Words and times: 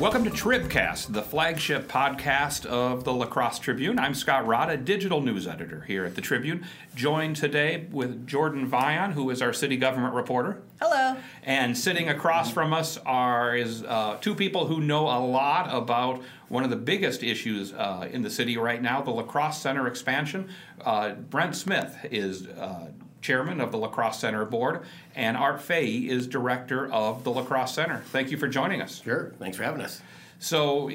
Welcome 0.00 0.24
to 0.24 0.30
Tribcast, 0.30 1.12
the 1.12 1.20
flagship 1.20 1.86
podcast 1.86 2.64
of 2.64 3.04
the 3.04 3.12
La 3.12 3.26
Crosse 3.26 3.58
Tribune. 3.58 3.98
I'm 3.98 4.14
Scott 4.14 4.46
Rada, 4.46 4.78
digital 4.78 5.20
news 5.20 5.46
editor 5.46 5.82
here 5.82 6.06
at 6.06 6.14
the 6.14 6.22
Tribune, 6.22 6.64
joined 6.94 7.36
today 7.36 7.86
with 7.92 8.26
Jordan 8.26 8.66
Vian, 8.70 9.12
who 9.12 9.28
is 9.28 9.42
our 9.42 9.52
city 9.52 9.76
government 9.76 10.14
reporter. 10.14 10.62
Hello. 10.80 11.18
And 11.42 11.76
sitting 11.76 12.08
across 12.08 12.50
from 12.50 12.72
us 12.72 12.96
are 13.04 13.54
is 13.54 13.84
uh, 13.84 14.16
two 14.22 14.34
people 14.34 14.66
who 14.68 14.80
know 14.80 15.02
a 15.02 15.20
lot 15.20 15.68
about 15.70 16.22
one 16.48 16.64
of 16.64 16.70
the 16.70 16.76
biggest 16.76 17.22
issues 17.22 17.74
uh, 17.74 18.08
in 18.10 18.22
the 18.22 18.30
city 18.30 18.56
right 18.56 18.80
now, 18.80 19.02
the 19.02 19.10
La 19.10 19.22
Crosse 19.22 19.60
Center 19.60 19.86
expansion. 19.86 20.48
Uh, 20.82 21.10
Brent 21.10 21.54
Smith 21.54 21.94
is 22.10 22.46
uh, 22.46 22.86
chairman 23.20 23.60
of 23.60 23.72
the 23.72 23.78
La 23.78 23.88
Crosse 23.88 24.20
Center 24.20 24.44
Board, 24.44 24.82
and 25.14 25.36
Art 25.36 25.60
Fahey 25.60 26.08
is 26.08 26.26
director 26.26 26.90
of 26.92 27.24
the 27.24 27.30
La 27.30 27.42
Crosse 27.42 27.74
Center. 27.74 28.02
Thank 28.06 28.30
you 28.30 28.36
for 28.36 28.48
joining 28.48 28.80
us. 28.80 29.02
Sure. 29.02 29.32
Thanks 29.38 29.56
for 29.56 29.64
having 29.64 29.80
us. 29.80 30.00
So 30.42 30.90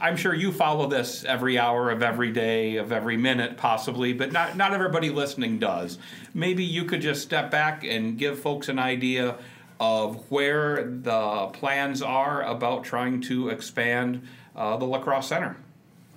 I'm 0.00 0.16
sure 0.16 0.34
you 0.34 0.50
follow 0.50 0.88
this 0.88 1.24
every 1.24 1.56
hour 1.56 1.92
of 1.92 2.02
every 2.02 2.32
day 2.32 2.76
of 2.76 2.90
every 2.90 3.16
minute, 3.16 3.56
possibly, 3.56 4.12
but 4.12 4.32
not 4.32 4.56
not 4.56 4.74
everybody 4.74 5.10
listening 5.10 5.60
does. 5.60 5.98
Maybe 6.34 6.64
you 6.64 6.84
could 6.84 7.00
just 7.00 7.22
step 7.22 7.48
back 7.48 7.84
and 7.84 8.18
give 8.18 8.40
folks 8.40 8.68
an 8.68 8.80
idea 8.80 9.36
of 9.78 10.28
where 10.32 10.84
the 10.84 11.46
plans 11.52 12.02
are 12.02 12.42
about 12.42 12.82
trying 12.82 13.20
to 13.20 13.50
expand 13.50 14.26
uh, 14.56 14.76
the 14.76 14.84
La 14.84 14.98
Crosse 14.98 15.28
Center. 15.28 15.56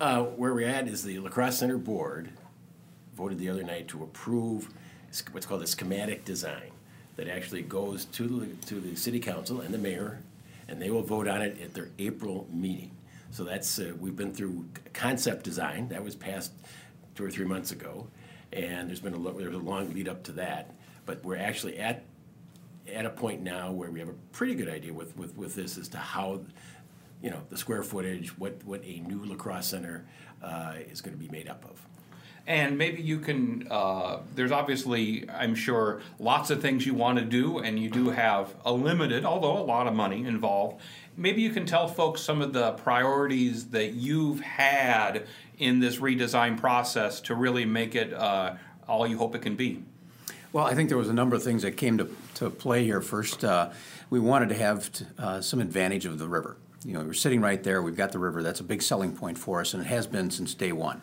Uh, 0.00 0.24
where 0.24 0.52
we're 0.52 0.66
at 0.66 0.88
is 0.88 1.04
the 1.04 1.20
La 1.20 1.30
Crosse 1.30 1.58
Center 1.58 1.78
Board 1.78 2.30
voted 3.14 3.38
the 3.38 3.48
other 3.48 3.62
night 3.62 3.86
to 3.86 4.02
approve 4.02 4.68
what's 5.32 5.46
called 5.46 5.62
a 5.62 5.66
schematic 5.66 6.24
design 6.24 6.70
that 7.16 7.28
actually 7.28 7.62
goes 7.62 8.06
to 8.06 8.26
the, 8.26 8.66
to 8.66 8.80
the 8.80 8.96
city 8.96 9.20
council 9.20 9.60
and 9.60 9.72
the 9.72 9.78
mayor, 9.78 10.20
and 10.68 10.80
they 10.80 10.90
will 10.90 11.02
vote 11.02 11.28
on 11.28 11.42
it 11.42 11.60
at 11.60 11.74
their 11.74 11.90
April 11.98 12.46
meeting. 12.50 12.90
So 13.30 13.44
that's 13.44 13.78
uh, 13.78 13.92
we've 13.98 14.16
been 14.16 14.32
through 14.32 14.66
concept 14.92 15.44
design 15.44 15.88
that 15.88 16.02
was 16.02 16.14
passed 16.14 16.52
two 17.14 17.24
or 17.24 17.30
three 17.30 17.46
months 17.46 17.72
ago, 17.72 18.06
and 18.52 18.88
there's 18.88 19.00
been 19.00 19.14
a 19.14 19.18
lo- 19.18 19.32
there's 19.32 19.54
a 19.54 19.58
long 19.58 19.92
lead 19.92 20.08
up 20.08 20.22
to 20.24 20.32
that. 20.32 20.74
But 21.06 21.24
we're 21.24 21.38
actually 21.38 21.78
at 21.78 22.04
at 22.92 23.06
a 23.06 23.10
point 23.10 23.42
now 23.42 23.70
where 23.72 23.90
we 23.90 24.00
have 24.00 24.08
a 24.08 24.14
pretty 24.32 24.54
good 24.54 24.68
idea 24.68 24.92
with, 24.92 25.16
with, 25.16 25.36
with 25.36 25.54
this 25.54 25.78
as 25.78 25.88
to 25.88 25.98
how 25.98 26.40
you 27.22 27.30
know 27.30 27.40
the 27.50 27.56
square 27.56 27.82
footage, 27.82 28.36
what 28.38 28.62
what 28.64 28.82
a 28.84 29.00
new 29.00 29.24
La 29.24 29.36
Crosse 29.36 29.68
center 29.68 30.04
uh, 30.42 30.74
is 30.90 31.00
going 31.00 31.16
to 31.16 31.22
be 31.22 31.28
made 31.28 31.48
up 31.48 31.64
of. 31.64 31.80
And 32.46 32.76
maybe 32.76 33.00
you 33.00 33.20
can, 33.20 33.68
uh, 33.70 34.18
there's 34.34 34.50
obviously, 34.50 35.28
I'm 35.30 35.54
sure, 35.54 36.02
lots 36.18 36.50
of 36.50 36.60
things 36.60 36.84
you 36.84 36.92
want 36.94 37.18
to 37.18 37.24
do, 37.24 37.58
and 37.58 37.78
you 37.78 37.88
do 37.88 38.10
have 38.10 38.52
a 38.64 38.72
limited, 38.72 39.24
although 39.24 39.56
a 39.58 39.62
lot 39.62 39.86
of 39.86 39.94
money 39.94 40.24
involved. 40.24 40.80
Maybe 41.16 41.42
you 41.42 41.50
can 41.50 41.66
tell 41.66 41.86
folks 41.86 42.20
some 42.20 42.42
of 42.42 42.52
the 42.52 42.72
priorities 42.72 43.68
that 43.68 43.92
you've 43.92 44.40
had 44.40 45.26
in 45.58 45.78
this 45.78 45.98
redesign 45.98 46.58
process 46.58 47.20
to 47.22 47.34
really 47.36 47.64
make 47.64 47.94
it 47.94 48.12
uh, 48.12 48.54
all 48.88 49.06
you 49.06 49.18
hope 49.18 49.36
it 49.36 49.42
can 49.42 49.54
be. 49.54 49.82
Well, 50.52 50.66
I 50.66 50.74
think 50.74 50.88
there 50.88 50.98
was 50.98 51.08
a 51.08 51.14
number 51.14 51.36
of 51.36 51.42
things 51.42 51.62
that 51.62 51.76
came 51.76 51.96
to, 51.98 52.08
to 52.34 52.50
play 52.50 52.84
here. 52.84 53.00
First, 53.00 53.44
uh, 53.44 53.70
we 54.10 54.18
wanted 54.18 54.48
to 54.48 54.56
have 54.56 54.90
uh, 55.16 55.40
some 55.40 55.60
advantage 55.60 56.06
of 56.06 56.18
the 56.18 56.26
river. 56.28 56.56
You 56.84 56.94
know, 56.94 57.00
we're 57.00 57.12
sitting 57.12 57.40
right 57.40 57.62
there. 57.62 57.80
We've 57.80 57.96
got 57.96 58.12
the 58.12 58.18
river. 58.18 58.42
That's 58.42 58.60
a 58.60 58.64
big 58.64 58.82
selling 58.82 59.16
point 59.16 59.38
for 59.38 59.60
us, 59.60 59.72
and 59.72 59.82
it 59.82 59.86
has 59.86 60.06
been 60.06 60.30
since 60.30 60.52
day 60.54 60.72
one. 60.72 61.00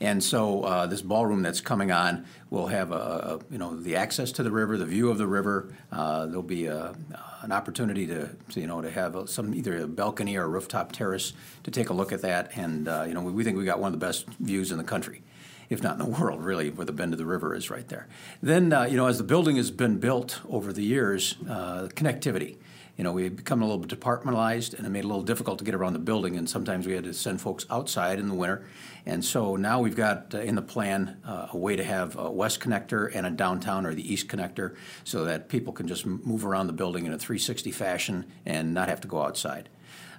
And 0.00 0.22
so 0.22 0.62
uh, 0.62 0.86
this 0.86 1.02
ballroom 1.02 1.42
that's 1.42 1.60
coming 1.60 1.90
on 1.90 2.24
will 2.50 2.68
have 2.68 2.92
a, 2.92 3.40
you 3.50 3.58
know 3.58 3.76
the 3.76 3.96
access 3.96 4.32
to 4.32 4.42
the 4.42 4.50
river, 4.50 4.76
the 4.76 4.86
view 4.86 5.10
of 5.10 5.18
the 5.18 5.26
river. 5.26 5.74
Uh, 5.90 6.26
there'll 6.26 6.42
be 6.42 6.66
a, 6.66 6.94
an 7.42 7.52
opportunity 7.52 8.06
to, 8.06 8.28
to, 8.50 8.60
you 8.60 8.66
know 8.66 8.80
to 8.80 8.90
have 8.90 9.16
a, 9.16 9.26
some 9.26 9.54
either 9.54 9.78
a 9.78 9.86
balcony 9.86 10.36
or 10.36 10.44
a 10.44 10.48
rooftop 10.48 10.92
terrace 10.92 11.32
to 11.64 11.70
take 11.70 11.90
a 11.90 11.92
look 11.92 12.12
at 12.12 12.22
that. 12.22 12.56
And 12.56 12.88
uh, 12.88 13.04
you 13.08 13.14
know 13.14 13.22
we, 13.22 13.32
we 13.32 13.44
think 13.44 13.56
we 13.56 13.64
got 13.64 13.80
one 13.80 13.92
of 13.92 13.98
the 13.98 14.06
best 14.06 14.26
views 14.40 14.70
in 14.70 14.78
the 14.78 14.84
country 14.84 15.22
if 15.70 15.82
not 15.82 15.92
in 15.92 15.98
the 15.98 16.06
world, 16.20 16.42
really, 16.42 16.70
where 16.70 16.86
the 16.86 16.92
bend 16.92 17.12
of 17.12 17.18
the 17.18 17.26
river 17.26 17.54
is 17.54 17.68
right 17.68 17.86
there. 17.88 18.06
Then, 18.42 18.72
uh, 18.72 18.84
you 18.84 18.96
know, 18.96 19.06
as 19.06 19.18
the 19.18 19.24
building 19.24 19.56
has 19.56 19.70
been 19.70 19.98
built 19.98 20.40
over 20.48 20.72
the 20.72 20.82
years, 20.82 21.36
uh, 21.46 21.88
connectivity 21.94 22.56
you 22.98 23.04
know, 23.04 23.12
we 23.12 23.22
had 23.22 23.36
become 23.36 23.62
a 23.62 23.64
little 23.66 23.82
departmentalized 23.84 24.74
and 24.74 24.84
it 24.84 24.90
made 24.90 25.00
it 25.00 25.04
a 25.04 25.08
little 25.08 25.22
difficult 25.22 25.60
to 25.60 25.64
get 25.64 25.74
around 25.74 25.92
the 25.92 26.00
building. 26.00 26.36
And 26.36 26.50
sometimes 26.50 26.84
we 26.84 26.94
had 26.94 27.04
to 27.04 27.14
send 27.14 27.40
folks 27.40 27.64
outside 27.70 28.18
in 28.18 28.26
the 28.26 28.34
winter. 28.34 28.66
And 29.06 29.24
so 29.24 29.54
now 29.54 29.80
we've 29.80 29.94
got 29.94 30.34
uh, 30.34 30.40
in 30.40 30.56
the 30.56 30.62
plan 30.62 31.16
uh, 31.24 31.46
a 31.52 31.56
way 31.56 31.76
to 31.76 31.84
have 31.84 32.18
a 32.18 32.28
west 32.28 32.58
connector 32.58 33.08
and 33.14 33.24
a 33.24 33.30
downtown 33.30 33.86
or 33.86 33.94
the 33.94 34.12
east 34.12 34.26
connector 34.26 34.74
so 35.04 35.24
that 35.24 35.48
people 35.48 35.72
can 35.72 35.86
just 35.86 36.04
move 36.04 36.44
around 36.44 36.66
the 36.66 36.72
building 36.72 37.06
in 37.06 37.12
a 37.12 37.18
360 37.18 37.70
fashion 37.70 38.26
and 38.44 38.74
not 38.74 38.88
have 38.88 39.00
to 39.02 39.08
go 39.08 39.22
outside. 39.22 39.68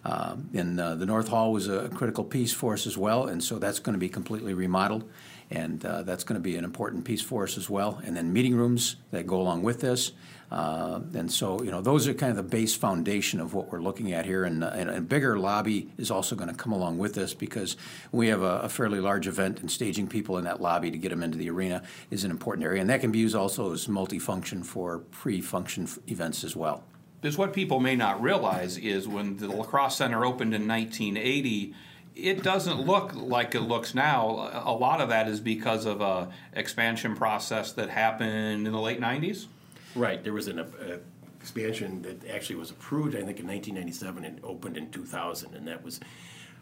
Um, 0.06 0.50
and 0.53 0.79
uh, 0.79 0.95
the 0.95 1.06
North 1.06 1.28
Hall 1.28 1.51
was 1.51 1.68
a 1.68 1.89
critical 1.89 2.23
piece 2.23 2.53
for 2.53 2.73
us 2.73 2.88
as 2.88 2.97
well, 2.97 3.28
and 3.28 3.44
so 3.44 3.59
that's 3.59 3.79
going 3.79 3.94
to 3.94 4.00
be 4.00 4.07
completely 4.07 4.53
remodeled, 4.53 5.09
and 5.51 5.83
uh, 5.83 6.03
that's 6.03 6.23
going 6.23 6.35
to 6.35 6.43
be 6.43 6.55
an 6.57 6.63
important 6.63 7.05
piece 7.05 7.21
for 7.21 7.43
us 7.43 7.57
as 7.57 7.69
well. 7.69 8.01
And 8.05 8.15
then 8.15 8.31
meeting 8.31 8.55
rooms 8.55 8.97
that 9.11 9.25
go 9.25 9.41
along 9.41 9.63
with 9.63 9.81
this. 9.81 10.11
Uh, 10.51 11.01
and 11.13 11.31
so, 11.31 11.61
you 11.61 11.69
know, 11.69 11.81
those 11.81 12.07
are 12.07 12.13
kind 12.13 12.31
of 12.31 12.37
the 12.37 12.43
base 12.43 12.75
foundation 12.75 13.39
of 13.39 13.53
what 13.53 13.71
we're 13.71 13.81
looking 13.81 14.13
at 14.13 14.25
here. 14.25 14.45
And, 14.45 14.63
uh, 14.63 14.71
and 14.73 14.89
a 14.89 15.01
bigger 15.01 15.38
lobby 15.38 15.89
is 15.97 16.09
also 16.09 16.35
going 16.35 16.49
to 16.49 16.55
come 16.55 16.71
along 16.71 16.97
with 16.97 17.13
this 17.13 17.33
because 17.33 17.77
we 18.11 18.27
have 18.29 18.41
a, 18.41 18.61
a, 18.61 18.69
fairly 18.69 18.99
large 18.99 19.27
event 19.27 19.59
and 19.59 19.69
staging 19.69 20.07
people 20.07 20.38
in 20.38 20.45
that 20.45 20.59
lobby 20.61 20.89
to 20.89 20.97
get 20.97 21.09
them 21.09 21.21
into 21.21 21.38
the 21.38 21.49
arena 21.49 21.83
is 22.09 22.23
an 22.23 22.31
important 22.31 22.65
area. 22.65 22.81
And 22.81 22.89
that 22.89 23.01
can 23.01 23.11
be 23.11 23.19
used 23.19 23.35
also 23.35 23.73
as 23.73 23.88
multifunction 23.88 24.65
for 24.65 24.99
pre-function 24.99 25.83
f- 25.83 25.99
events 26.07 26.43
as 26.43 26.55
well. 26.55 26.83
Because 27.21 27.38
what 27.38 27.53
people 27.53 27.79
may 27.79 27.95
not 27.95 28.21
realize 28.21 28.77
is 28.77 29.07
when 29.07 29.38
the 29.38 29.47
La 29.47 29.65
Crosse 29.65 29.97
Center 29.97 30.25
opened 30.25 30.55
in 30.55 30.67
1980, 30.67 31.75
it 32.15 32.43
doesn't 32.43 32.81
look 32.81 33.13
like 33.15 33.55
it 33.55 33.61
looks 33.61 33.95
now. 33.95 34.51
A 34.65 34.73
lot 34.73 35.01
of 35.01 35.09
that 35.09 35.27
is 35.27 35.39
because 35.39 35.85
of 35.85 36.01
a 36.01 36.29
expansion 36.53 37.15
process 37.15 37.71
that 37.73 37.89
happened 37.89 38.67
in 38.67 38.73
the 38.73 38.79
late 38.79 38.99
90s. 38.99 39.45
Right. 39.95 40.23
There 40.23 40.33
was 40.33 40.47
an 40.47 40.59
uh, 40.59 40.97
expansion 41.39 42.01
that 42.01 42.29
actually 42.29 42.57
was 42.57 42.71
approved, 42.71 43.15
I 43.15 43.23
think, 43.23 43.39
in 43.39 43.47
1997 43.47 44.25
and 44.25 44.39
opened 44.43 44.77
in 44.77 44.91
2000, 44.91 45.55
and 45.55 45.67
that 45.67 45.83
was 45.83 45.99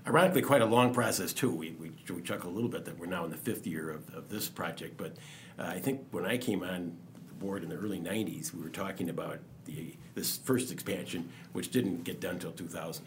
ironically 0.05 0.41
quite 0.41 0.61
a 0.61 0.65
long 0.65 0.93
process 0.93 1.33
too. 1.33 1.51
We, 1.51 1.71
we, 1.71 1.91
we 2.13 2.21
chuckle 2.21 2.49
a 2.49 2.53
little 2.53 2.69
bit 2.69 2.85
that 2.85 2.97
we're 2.97 3.07
now 3.07 3.25
in 3.25 3.31
the 3.31 3.37
fifth 3.37 3.67
year 3.67 3.89
of, 3.89 4.13
of 4.13 4.29
this 4.29 4.47
project, 4.47 4.97
but 4.97 5.15
uh, 5.59 5.63
I 5.63 5.79
think 5.79 6.05
when 6.11 6.25
I 6.25 6.37
came 6.37 6.63
on 6.63 6.95
the 7.27 7.33
board 7.33 7.63
in 7.63 7.69
the 7.69 7.75
early 7.75 7.99
90s, 7.99 8.53
we 8.53 8.61
were 8.61 8.69
talking 8.69 9.09
about 9.09 9.39
the 9.65 9.95
this 10.15 10.37
first 10.37 10.71
expansion, 10.71 11.29
which 11.53 11.69
didn't 11.69 12.03
get 12.03 12.19
done 12.19 12.35
until 12.35 12.51
2000. 12.51 13.05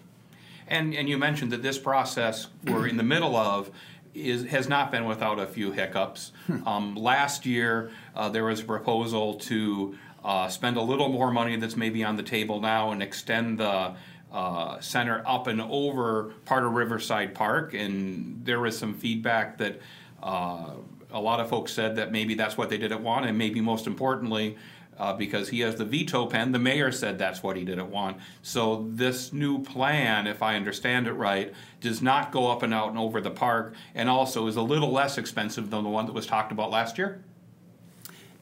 And, 0.70 0.94
and 0.94 1.08
you 1.08 1.19
mentioned 1.19 1.50
that 1.53 1.62
this 1.62 1.78
process 1.78 2.47
we're 2.64 2.86
in 2.86 2.97
the 2.97 3.03
middle 3.03 3.36
of 3.36 3.70
is, 4.14 4.44
has 4.47 4.69
not 4.69 4.91
been 4.91 5.04
without 5.04 5.38
a 5.38 5.47
few 5.47 5.72
hiccups. 5.72 6.32
Hmm. 6.47 6.66
Um, 6.66 6.94
last 6.94 7.44
year, 7.44 7.91
uh, 8.14 8.28
there 8.28 8.44
was 8.44 8.60
a 8.60 8.64
proposal 8.64 9.34
to 9.34 9.97
uh, 10.25 10.48
spend 10.48 10.76
a 10.76 10.82
little 10.82 11.08
more 11.08 11.31
money 11.31 11.56
that's 11.56 11.76
maybe 11.76 12.04
on 12.04 12.16
the 12.16 12.22
table 12.22 12.60
now 12.60 12.92
and 12.92 13.03
extend 13.03 13.58
the 13.58 13.94
uh, 14.32 14.81
center 14.81 15.22
up 15.26 15.48
and 15.48 15.60
over 15.60 16.34
part 16.44 16.64
of 16.64 16.72
Riverside 16.72 17.34
Park. 17.34 17.75
And 17.75 18.44
there 18.44 18.60
was 18.60 18.78
some 18.78 18.94
feedback 18.94 19.58
that 19.58 19.81
uh, 20.22 20.70
a 21.10 21.20
lot 21.20 21.41
of 21.41 21.48
folks 21.48 21.72
said 21.72 21.97
that 21.97 22.12
maybe 22.12 22.34
that's 22.34 22.56
what 22.56 22.69
they 22.70 22.78
didn't 22.78 23.02
want, 23.02 23.26
and 23.26 23.37
maybe 23.37 23.60
most 23.60 23.87
importantly, 23.87 24.56
uh, 25.00 25.15
because 25.15 25.49
he 25.49 25.61
has 25.61 25.77
the 25.77 25.84
veto 25.84 26.27
pen. 26.27 26.53
The 26.53 26.59
mayor 26.59 26.93
said 26.93 27.19
that's 27.19 27.43
what 27.43 27.56
he 27.56 27.65
didn't 27.65 27.91
want. 27.91 28.19
So 28.43 28.87
this 28.91 29.33
new 29.33 29.62
plan, 29.62 30.27
if 30.27 30.43
I 30.43 30.56
understand 30.56 31.06
it 31.06 31.15
right, 31.15 31.53
does 31.81 32.03
not 32.03 32.31
go 32.31 32.50
up 32.50 32.62
and 32.62 32.75
out 32.75 32.91
and 32.91 32.99
over 32.99 33.21
the 33.21 33.31
park, 33.31 33.75
and 33.94 34.11
also 34.11 34.47
is 34.47 34.56
a 34.56 34.62
little 34.62 34.93
less 34.93 35.16
expensive 35.16 35.71
than 35.71 35.83
the 35.84 35.88
one 35.88 36.05
that 36.06 36.12
was 36.12 36.27
talked 36.27 36.53
about 36.53 36.71
last 36.71 36.99
year. 36.99 37.25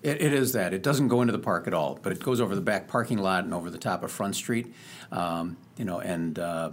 It, 0.03 0.21
it 0.21 0.33
is 0.33 0.53
that. 0.53 0.75
It 0.75 0.83
doesn't 0.83 1.09
go 1.09 1.23
into 1.23 1.33
the 1.33 1.39
park 1.39 1.69
at 1.69 1.75
all, 1.75 1.99
but 2.03 2.13
it 2.13 2.23
goes 2.23 2.41
over 2.41 2.55
the 2.55 2.61
back 2.61 2.89
parking 2.89 3.19
lot 3.19 3.45
and 3.45 3.55
over 3.55 3.71
the 3.71 3.79
top 3.79 4.03
of 4.03 4.11
Front 4.11 4.35
Street. 4.35 4.75
Um, 5.13 5.57
you 5.77 5.85
know, 5.85 6.01
and 6.01 6.39
uh, 6.39 6.73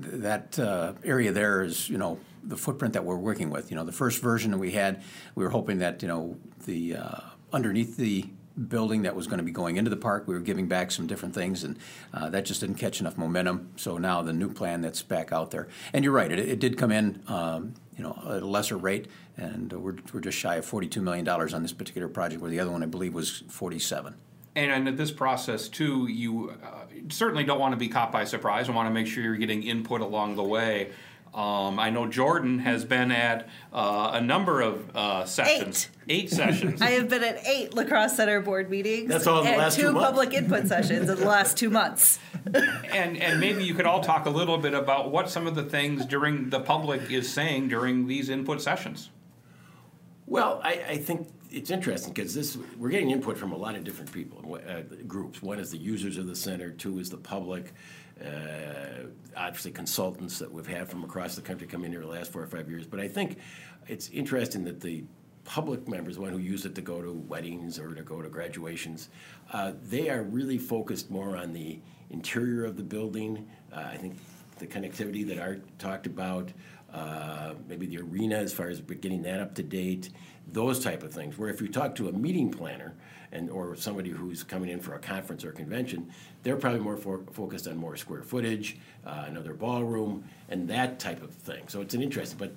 th- 0.00 0.22
that 0.22 0.58
uh, 0.58 0.92
area 1.04 1.32
there 1.32 1.62
is, 1.62 1.88
you 1.88 1.98
know, 1.98 2.18
the 2.44 2.56
footprint 2.56 2.94
that 2.94 3.04
we're 3.04 3.16
working 3.16 3.50
with. 3.50 3.72
You 3.72 3.76
know, 3.76 3.84
the 3.84 3.92
first 3.92 4.22
version 4.22 4.52
that 4.52 4.58
we 4.58 4.70
had, 4.70 5.02
we 5.34 5.42
were 5.42 5.50
hoping 5.50 5.78
that, 5.78 6.00
you 6.02 6.08
know, 6.08 6.36
the 6.64 6.96
uh, 6.96 7.20
underneath 7.52 7.96
the 7.96 8.28
building 8.56 9.02
that 9.02 9.14
was 9.14 9.26
going 9.26 9.38
to 9.38 9.44
be 9.44 9.50
going 9.52 9.76
into 9.76 9.90
the 9.90 9.96
park. 9.96 10.26
We 10.26 10.34
were 10.34 10.40
giving 10.40 10.66
back 10.66 10.90
some 10.90 11.06
different 11.06 11.34
things, 11.34 11.64
and 11.64 11.78
uh, 12.12 12.30
that 12.30 12.44
just 12.44 12.60
didn't 12.60 12.76
catch 12.76 13.00
enough 13.00 13.18
momentum. 13.18 13.70
So 13.76 13.98
now 13.98 14.22
the 14.22 14.32
new 14.32 14.52
plan 14.52 14.80
that's 14.80 15.02
back 15.02 15.32
out 15.32 15.50
there, 15.50 15.68
and 15.92 16.04
you're 16.04 16.12
right, 16.12 16.30
it, 16.30 16.38
it 16.38 16.58
did 16.58 16.78
come 16.78 16.90
in, 16.90 17.22
um, 17.28 17.74
you 17.96 18.02
know, 18.02 18.18
at 18.26 18.42
a 18.42 18.46
lesser 18.46 18.76
rate, 18.76 19.08
and 19.36 19.72
we're, 19.72 19.96
we're 20.12 20.20
just 20.20 20.38
shy 20.38 20.56
of 20.56 20.64
42 20.64 21.00
million 21.00 21.24
dollars 21.24 21.54
on 21.54 21.62
this 21.62 21.72
particular 21.72 22.08
project, 22.08 22.40
where 22.40 22.50
the 22.50 22.60
other 22.60 22.70
one 22.70 22.82
I 22.82 22.86
believe 22.86 23.14
was 23.14 23.42
47. 23.48 24.14
And, 24.56 24.88
at 24.88 24.96
this 24.96 25.10
process 25.10 25.68
too, 25.68 26.06
you 26.06 26.56
uh, 26.64 26.84
certainly 27.10 27.44
don't 27.44 27.60
want 27.60 27.72
to 27.72 27.76
be 27.76 27.88
caught 27.88 28.10
by 28.10 28.24
surprise. 28.24 28.68
and 28.68 28.74
want 28.74 28.88
to 28.88 28.92
make 28.92 29.06
sure 29.06 29.22
you're 29.22 29.36
getting 29.36 29.62
input 29.62 30.00
along 30.00 30.36
the 30.36 30.42
way. 30.42 30.92
Um, 31.36 31.78
I 31.78 31.90
know 31.90 32.06
Jordan 32.06 32.60
has 32.60 32.86
been 32.86 33.10
at 33.12 33.46
uh, 33.70 34.12
a 34.14 34.20
number 34.22 34.62
of 34.62 34.96
uh, 34.96 35.26
sessions. 35.26 35.90
Eight. 36.08 36.30
sessions. 36.30 36.80
I 36.80 36.92
have 36.92 37.10
been 37.10 37.22
at 37.22 37.46
eight 37.46 37.74
La 37.74 37.84
Crosse 37.84 38.16
center 38.16 38.40
board 38.40 38.70
meetings. 38.70 39.10
That's 39.10 39.26
all 39.26 39.40
in 39.40 39.44
the 39.44 39.50
and 39.50 39.58
last 39.58 39.76
two 39.76 39.82
two 39.82 39.92
months. 39.92 40.06
public 40.08 40.32
input 40.32 40.66
sessions 40.66 41.10
in 41.10 41.20
the 41.20 41.26
last 41.26 41.58
two 41.58 41.68
months. 41.68 42.18
and 42.90 43.18
and 43.18 43.38
maybe 43.38 43.64
you 43.64 43.74
could 43.74 43.84
all 43.84 44.00
talk 44.00 44.24
a 44.24 44.30
little 44.30 44.56
bit 44.56 44.72
about 44.72 45.10
what 45.10 45.28
some 45.28 45.46
of 45.46 45.54
the 45.54 45.64
things 45.64 46.06
during 46.06 46.48
the 46.48 46.60
public 46.60 47.10
is 47.10 47.30
saying 47.30 47.68
during 47.68 48.06
these 48.06 48.30
input 48.30 48.62
sessions. 48.62 49.10
Well, 50.24 50.60
I, 50.64 50.80
I 50.88 50.96
think 50.96 51.28
it's 51.50 51.70
interesting 51.70 52.14
because 52.14 52.34
this 52.34 52.56
we're 52.78 52.88
getting 52.88 53.10
input 53.10 53.36
from 53.36 53.52
a 53.52 53.56
lot 53.56 53.74
of 53.74 53.84
different 53.84 54.10
people, 54.10 54.58
uh, 54.66 54.80
groups. 55.06 55.42
One 55.42 55.58
is 55.58 55.70
the 55.70 55.78
users 55.78 56.16
of 56.16 56.26
the 56.26 56.36
center. 56.36 56.70
Two 56.70 56.98
is 56.98 57.10
the 57.10 57.18
public. 57.18 57.74
Uh, 58.24 59.06
obviously, 59.36 59.70
consultants 59.70 60.38
that 60.38 60.50
we've 60.50 60.66
had 60.66 60.88
from 60.88 61.04
across 61.04 61.34
the 61.34 61.42
country 61.42 61.66
come 61.66 61.84
in 61.84 61.92
here 61.92 62.00
the 62.00 62.06
last 62.06 62.32
four 62.32 62.42
or 62.42 62.46
five 62.46 62.68
years. 62.68 62.86
But 62.86 63.00
I 63.00 63.08
think 63.08 63.38
it's 63.88 64.08
interesting 64.10 64.64
that 64.64 64.80
the 64.80 65.04
public 65.44 65.86
members, 65.86 66.16
the 66.16 66.22
one 66.22 66.32
who 66.32 66.38
use 66.38 66.64
it 66.64 66.74
to 66.74 66.80
go 66.80 67.00
to 67.02 67.12
weddings 67.12 67.78
or 67.78 67.94
to 67.94 68.02
go 68.02 68.20
to 68.20 68.28
graduations, 68.28 69.10
uh, 69.52 69.72
they 69.88 70.08
are 70.10 70.22
really 70.22 70.58
focused 70.58 71.10
more 71.10 71.36
on 71.36 71.52
the 71.52 71.78
interior 72.10 72.64
of 72.64 72.76
the 72.76 72.82
building. 72.82 73.46
Uh, 73.72 73.88
I 73.92 73.96
think 73.96 74.16
the 74.58 74.66
connectivity 74.66 75.26
that 75.28 75.38
Art 75.38 75.62
talked 75.78 76.06
about, 76.06 76.50
uh, 76.96 77.52
maybe 77.68 77.86
the 77.86 77.98
arena 77.98 78.36
as 78.36 78.52
far 78.52 78.68
as 78.68 78.80
getting 78.80 79.22
that 79.22 79.38
up 79.38 79.54
to 79.54 79.62
date, 79.62 80.08
those 80.52 80.82
type 80.82 81.02
of 81.02 81.12
things. 81.12 81.36
Where 81.36 81.50
if 81.50 81.60
you 81.60 81.68
talk 81.68 81.94
to 81.96 82.08
a 82.08 82.12
meeting 82.12 82.50
planner 82.50 82.94
and 83.32 83.50
or 83.50 83.76
somebody 83.76 84.08
who's 84.08 84.42
coming 84.42 84.70
in 84.70 84.80
for 84.80 84.94
a 84.94 84.98
conference 84.98 85.44
or 85.44 85.52
convention, 85.52 86.10
they're 86.42 86.56
probably 86.56 86.80
more 86.80 86.96
for, 86.96 87.20
focused 87.32 87.68
on 87.68 87.76
more 87.76 87.96
square 87.96 88.22
footage, 88.22 88.78
uh, 89.04 89.24
another 89.26 89.52
ballroom, 89.52 90.24
and 90.48 90.66
that 90.68 90.98
type 90.98 91.22
of 91.22 91.30
thing. 91.30 91.68
So 91.68 91.82
it's 91.82 91.92
an 91.92 92.02
interesting, 92.02 92.38
but 92.38 92.52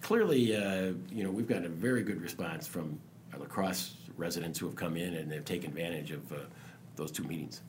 clearly, 0.00 0.56
uh, 0.56 0.92
you 1.12 1.22
know, 1.22 1.30
we've 1.30 1.48
got 1.48 1.64
a 1.64 1.68
very 1.68 2.02
good 2.02 2.22
response 2.22 2.66
from 2.66 2.98
our 3.34 3.40
La 3.40 3.46
Crosse 3.46 3.96
residents 4.16 4.58
who 4.58 4.66
have 4.66 4.76
come 4.76 4.96
in 4.96 5.14
and 5.14 5.30
they've 5.30 5.44
taken 5.44 5.70
advantage 5.70 6.10
of 6.10 6.32
uh, 6.32 6.36
those 6.96 7.10
two 7.10 7.24
meetings. 7.24 7.60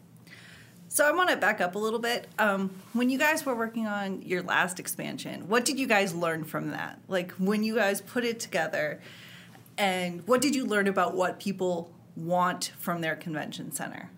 So 0.96 1.06
I 1.06 1.12
want 1.12 1.30
to 1.30 1.36
back 1.36 1.60
up 1.60 1.76
a 1.76 1.78
little 1.78 2.00
bit. 2.00 2.26
Um, 2.40 2.70
when 2.94 3.10
you 3.10 3.20
guys 3.20 3.46
were 3.46 3.54
working 3.54 3.86
on 3.86 4.22
your 4.22 4.42
last 4.42 4.80
expansion, 4.80 5.50
what 5.50 5.66
did 5.66 5.78
you 5.78 5.88
guys 5.88 6.16
learn 6.16 6.46
from 6.46 6.70
that? 6.70 7.00
Like 7.10 7.34
when 7.34 7.66
you 7.66 7.76
guys 7.76 8.00
put 8.00 8.24
it 8.24 8.40
together, 8.40 9.02
and 9.78 10.26
what 10.26 10.40
did 10.40 10.56
you 10.56 10.66
learn 10.66 10.88
about 10.88 11.14
what 11.14 11.38
people 11.38 11.92
want 12.16 12.72
from 12.80 13.02
their 13.02 13.18
convention 13.18 13.74
center 13.74 14.10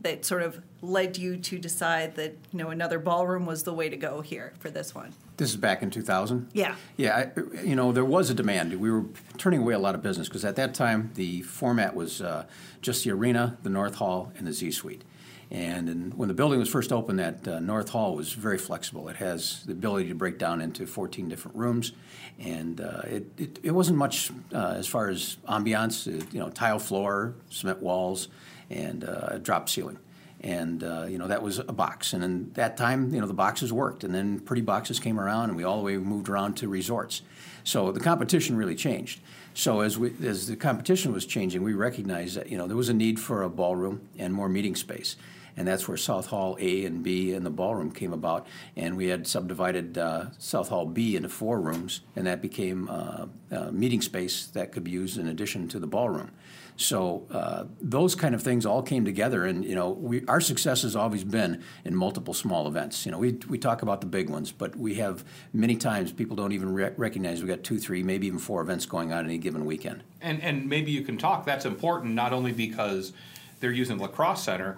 that 0.00 0.24
sort 0.24 0.42
of 0.42 0.60
led 0.82 1.16
you 1.16 1.36
to 1.36 1.60
decide 1.60 2.16
that 2.16 2.36
you 2.50 2.58
know 2.58 2.70
another 2.70 2.98
ballroom 2.98 3.46
was 3.46 3.62
the 3.62 3.72
way 3.72 3.88
to 3.88 3.96
go 3.96 4.20
here 4.20 4.52
for 4.58 4.68
this 4.68 4.96
one? 4.96 5.12
This 5.36 5.50
is 5.50 5.56
back 5.56 5.80
in 5.80 5.92
2000? 5.92 6.48
Yeah. 6.52 6.74
Yeah, 6.96 7.30
I, 7.36 7.60
you 7.60 7.76
know, 7.76 7.92
there 7.92 8.04
was 8.04 8.30
a 8.30 8.34
demand. 8.34 8.74
We 8.80 8.90
were 8.90 9.04
turning 9.38 9.60
away 9.60 9.74
a 9.74 9.78
lot 9.78 9.94
of 9.94 10.02
business 10.02 10.26
because 10.26 10.44
at 10.44 10.56
that 10.56 10.74
time 10.74 11.12
the 11.14 11.42
format 11.42 11.94
was 11.94 12.20
uh, 12.20 12.46
just 12.82 13.04
the 13.04 13.12
arena, 13.12 13.58
the 13.62 13.70
North 13.70 13.94
Hall, 13.94 14.32
and 14.36 14.44
the 14.44 14.52
Z 14.52 14.72
Suite. 14.72 15.02
And 15.50 16.12
when 16.14 16.28
the 16.28 16.34
building 16.34 16.58
was 16.58 16.68
first 16.68 16.92
opened, 16.92 17.20
that 17.20 17.46
uh, 17.46 17.60
North 17.60 17.90
Hall 17.90 18.16
was 18.16 18.32
very 18.32 18.58
flexible. 18.58 19.08
It 19.08 19.16
has 19.16 19.62
the 19.64 19.72
ability 19.72 20.08
to 20.08 20.14
break 20.14 20.38
down 20.38 20.60
into 20.60 20.86
14 20.86 21.28
different 21.28 21.56
rooms, 21.56 21.92
and 22.38 22.80
uh, 22.80 23.02
it, 23.04 23.26
it, 23.38 23.58
it 23.62 23.70
wasn't 23.70 23.98
much 23.98 24.32
uh, 24.52 24.74
as 24.76 24.88
far 24.88 25.08
as 25.08 25.36
ambiance. 25.48 26.08
It, 26.08 26.34
you 26.34 26.40
know, 26.40 26.50
tile 26.50 26.80
floor, 26.80 27.34
cement 27.48 27.80
walls, 27.80 28.26
and 28.70 29.04
uh, 29.04 29.28
a 29.28 29.38
drop 29.38 29.68
ceiling 29.68 29.98
and 30.40 30.84
uh, 30.84 31.06
you 31.08 31.18
know 31.18 31.26
that 31.28 31.42
was 31.42 31.58
a 31.58 31.64
box. 31.72 32.12
And 32.12 32.22
in 32.22 32.52
that 32.52 32.76
time, 32.76 33.12
you 33.14 33.20
know 33.20 33.26
the 33.26 33.34
boxes 33.34 33.72
worked, 33.72 34.04
and 34.04 34.14
then 34.14 34.40
pretty 34.40 34.62
boxes 34.62 35.00
came 35.00 35.18
around, 35.18 35.50
and 35.50 35.56
we 35.56 35.64
all 35.64 35.78
the 35.78 35.82
way 35.82 35.96
moved 35.96 36.28
around 36.28 36.56
to 36.58 36.68
resorts. 36.68 37.22
So 37.66 37.90
the 37.90 37.98
competition 37.98 38.56
really 38.56 38.76
changed. 38.76 39.20
So 39.52 39.80
as 39.80 39.98
we 39.98 40.14
as 40.24 40.46
the 40.46 40.54
competition 40.54 41.12
was 41.12 41.26
changing, 41.26 41.64
we 41.64 41.74
recognized 41.74 42.36
that 42.36 42.48
you 42.48 42.56
know 42.56 42.68
there 42.68 42.76
was 42.76 42.88
a 42.88 42.94
need 42.94 43.18
for 43.18 43.42
a 43.42 43.50
ballroom 43.50 44.08
and 44.16 44.32
more 44.32 44.48
meeting 44.48 44.76
space. 44.76 45.16
And 45.56 45.66
that's 45.66 45.88
where 45.88 45.96
South 45.96 46.26
Hall 46.26 46.56
A 46.60 46.84
and 46.84 47.02
B 47.02 47.32
and 47.32 47.44
the 47.44 47.50
ballroom 47.50 47.90
came 47.90 48.12
about. 48.12 48.46
And 48.76 48.96
we 48.96 49.08
had 49.08 49.26
subdivided 49.26 49.96
uh, 49.96 50.26
South 50.38 50.68
Hall 50.68 50.86
B 50.86 51.16
into 51.16 51.28
four 51.28 51.60
rooms, 51.60 52.02
and 52.14 52.26
that 52.26 52.42
became 52.42 52.88
uh, 52.90 53.26
uh, 53.50 53.70
meeting 53.70 54.02
space 54.02 54.46
that 54.48 54.72
could 54.72 54.84
be 54.84 54.90
used 54.90 55.18
in 55.18 55.28
addition 55.28 55.68
to 55.68 55.78
the 55.78 55.86
ballroom. 55.86 56.30
So 56.76 57.26
uh, 57.30 57.64
those 57.80 58.14
kind 58.14 58.34
of 58.34 58.42
things 58.42 58.66
all 58.66 58.82
came 58.82 59.06
together, 59.06 59.46
and 59.46 59.64
you 59.64 59.74
know, 59.74 59.90
we, 59.90 60.26
our 60.26 60.42
success 60.42 60.82
has 60.82 60.94
always 60.94 61.24
been 61.24 61.62
in 61.86 61.96
multiple 61.96 62.34
small 62.34 62.68
events. 62.68 63.06
You 63.06 63.12
know, 63.12 63.18
we, 63.18 63.32
we 63.48 63.56
talk 63.56 63.80
about 63.80 64.02
the 64.02 64.06
big 64.06 64.28
ones, 64.28 64.52
but 64.52 64.76
we 64.76 64.96
have 64.96 65.24
many 65.54 65.76
times 65.76 66.12
people 66.12 66.36
don't 66.36 66.52
even 66.52 66.74
re- 66.74 66.92
recognize 66.98 67.40
we've 67.40 67.48
got 67.48 67.64
two, 67.64 67.78
three, 67.78 68.02
maybe 68.02 68.26
even 68.26 68.38
four 68.38 68.60
events 68.60 68.84
going 68.84 69.12
on 69.12 69.24
any 69.24 69.38
given 69.38 69.64
weekend. 69.64 70.02
And 70.20 70.42
and 70.42 70.68
maybe 70.68 70.90
you 70.90 71.02
can 71.02 71.16
talk. 71.16 71.46
That's 71.46 71.64
important 71.64 72.14
not 72.14 72.34
only 72.34 72.52
because 72.52 73.14
they're 73.60 73.72
using 73.72 73.96
the 73.96 74.02
La 74.02 74.08
Crosse 74.10 74.44
center, 74.44 74.76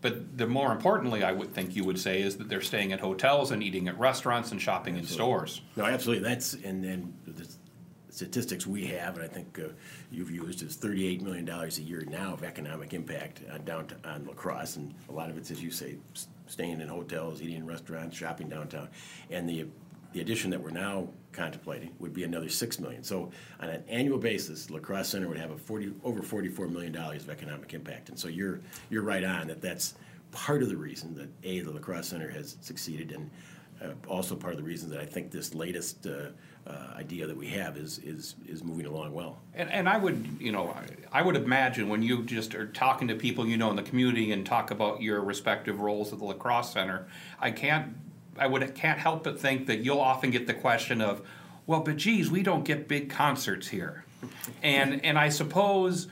but 0.00 0.36
the 0.36 0.46
more 0.46 0.72
importantly, 0.72 1.22
I 1.22 1.32
would 1.32 1.52
think 1.52 1.74
you 1.74 1.84
would 1.84 1.98
say 1.98 2.22
is 2.22 2.36
that 2.36 2.48
they're 2.48 2.60
staying 2.60 2.92
at 2.92 3.00
hotels 3.00 3.50
and 3.50 3.62
eating 3.62 3.88
at 3.88 3.98
restaurants 3.98 4.52
and 4.52 4.60
shopping 4.60 4.96
in 4.96 5.04
stores. 5.04 5.62
No, 5.76 5.84
absolutely. 5.84 6.28
That's 6.28 6.54
and 6.54 6.82
then 6.84 7.14
the 7.26 7.48
statistics 8.10 8.66
we 8.66 8.86
have, 8.86 9.16
and 9.16 9.24
I 9.24 9.28
think 9.28 9.58
uh, 9.58 9.68
you've 10.10 10.30
used, 10.30 10.62
is 10.62 10.76
thirty-eight 10.76 11.22
million 11.22 11.44
dollars 11.44 11.78
a 11.78 11.82
year 11.82 12.04
now 12.08 12.32
of 12.32 12.44
economic 12.44 12.94
impact 12.94 13.42
on 13.52 13.64
downtown 13.64 14.00
on 14.04 14.24
La 14.24 14.32
Crosse, 14.32 14.76
and 14.76 14.94
a 15.08 15.12
lot 15.12 15.28
of 15.30 15.36
it's, 15.36 15.50
as 15.50 15.62
you 15.62 15.70
say, 15.70 15.96
staying 16.46 16.80
in 16.80 16.88
hotels, 16.88 17.42
eating 17.42 17.56
in 17.56 17.66
restaurants, 17.66 18.16
shopping 18.16 18.48
downtown, 18.48 18.88
and 19.30 19.48
the 19.48 19.66
the 20.12 20.20
addition 20.20 20.50
that 20.50 20.60
we're 20.60 20.70
now 20.70 21.08
contemplating 21.32 21.94
would 21.98 22.14
be 22.14 22.24
another 22.24 22.48
six 22.48 22.78
million. 22.78 23.02
So 23.02 23.30
on 23.60 23.68
an 23.68 23.84
annual 23.88 24.18
basis, 24.18 24.70
La 24.70 24.78
Crosse 24.78 25.08
center 25.08 25.28
would 25.28 25.38
have 25.38 25.50
a 25.50 25.58
forty 25.58 25.92
over 26.02 26.22
forty-four 26.22 26.68
million 26.68 26.92
dollars 26.92 27.24
of 27.24 27.30
economic 27.30 27.74
impact, 27.74 28.08
and 28.08 28.18
so 28.18 28.28
you're 28.28 28.60
you're 28.90 29.02
right 29.02 29.24
on 29.24 29.48
that. 29.48 29.60
That's 29.60 29.94
part 30.30 30.62
of 30.62 30.68
the 30.68 30.76
reason 30.76 31.14
that 31.16 31.28
a 31.44 31.60
the 31.60 31.70
La 31.70 31.80
Crosse 31.80 32.08
center 32.08 32.30
has 32.30 32.56
succeeded 32.60 33.12
and. 33.12 33.30
Uh, 33.78 33.88
also, 34.08 34.34
part 34.34 34.54
of 34.54 34.58
the 34.58 34.64
reason 34.64 34.88
that 34.88 35.00
I 35.00 35.04
think 35.04 35.30
this 35.30 35.54
latest 35.54 36.06
uh, 36.06 36.28
uh, 36.66 36.94
idea 36.96 37.26
that 37.26 37.36
we 37.36 37.48
have 37.48 37.76
is 37.76 37.98
is 37.98 38.34
is 38.48 38.64
moving 38.64 38.86
along 38.86 39.12
well. 39.12 39.38
And, 39.52 39.70
and 39.70 39.86
I 39.86 39.98
would, 39.98 40.26
you 40.40 40.50
know, 40.50 40.70
I, 40.70 41.18
I 41.18 41.20
would 41.20 41.36
imagine 41.36 41.90
when 41.90 42.00
you 42.00 42.22
just 42.22 42.54
are 42.54 42.68
talking 42.68 43.06
to 43.08 43.14
people 43.14 43.46
you 43.46 43.58
know 43.58 43.68
in 43.68 43.76
the 43.76 43.82
community 43.82 44.32
and 44.32 44.46
talk 44.46 44.70
about 44.70 45.02
your 45.02 45.20
respective 45.20 45.78
roles 45.78 46.10
at 46.14 46.20
the 46.20 46.24
La 46.24 46.32
Crosse 46.32 46.72
center, 46.72 47.06
I 47.38 47.50
can't, 47.50 47.94
I 48.38 48.46
would 48.46 48.74
can't 48.74 48.98
help 48.98 49.24
but 49.24 49.40
think 49.40 49.66
that 49.66 49.80
you'll 49.80 50.00
often 50.00 50.30
get 50.30 50.46
the 50.46 50.54
question 50.54 51.00
of, 51.00 51.26
well, 51.66 51.80
but 51.80 51.96
geez, 51.96 52.30
we 52.30 52.42
don't 52.42 52.64
get 52.64 52.88
big 52.88 53.10
concerts 53.10 53.68
here, 53.68 54.04
and 54.62 55.04
and 55.04 55.18
I 55.18 55.28
suppose 55.28 56.08